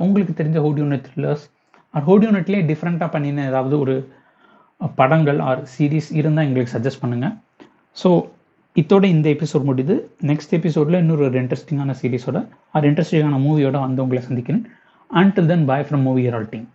உங்களுக்கு 0.05 0.33
தெரிஞ்ச 0.39 0.57
ஹோடியோனெட் 0.65 1.05
த்ரில்லர்ஸ் 1.07 1.45
ஆர் 1.93 2.05
ஹோடியோனெட்லேயே 2.09 2.63
டிஃப்ரெண்ட்டாக 2.71 3.09
பண்ணின 3.15 3.45
ஏதாவது 3.51 3.75
ஒரு 3.83 3.95
படங்கள் 4.99 5.39
ஆர் 5.49 5.61
சீரீஸ் 5.75 6.09
இருந்தால் 6.19 6.45
எங்களுக்கு 6.47 6.73
சஜஸ்ட் 6.77 7.03
பண்ணுங்கள் 7.03 7.35
ஸோ 7.97 8.09
இதோட 8.75 9.03
இந்த 9.15 9.27
எபிசோட் 9.35 9.67
முடியுது. 9.67 9.95
நெக்ஸ்ட் 10.29 10.53
எபிசோடில் 10.57 10.99
இன்னொரு 11.01 11.23
ஒரு 11.27 11.37
இன்ட்ரெஸ்டிங்கான 11.41 11.93
சீரீஸோட 12.01 12.37
ஆர் 12.75 12.87
இன்ட்ரெஸ்டிங்கான 12.89 13.37
மூவியோட 13.45 13.77
வந்து 13.85 14.03
உங்களை 14.03 14.21
சந்திக்கிறேன். 14.27 14.63
Until 15.09 15.47
then 15.47 15.65
bye 15.65 15.85
from 15.87 16.01
Movie 16.01 16.21
Herald 16.27 16.49
team 16.49 16.67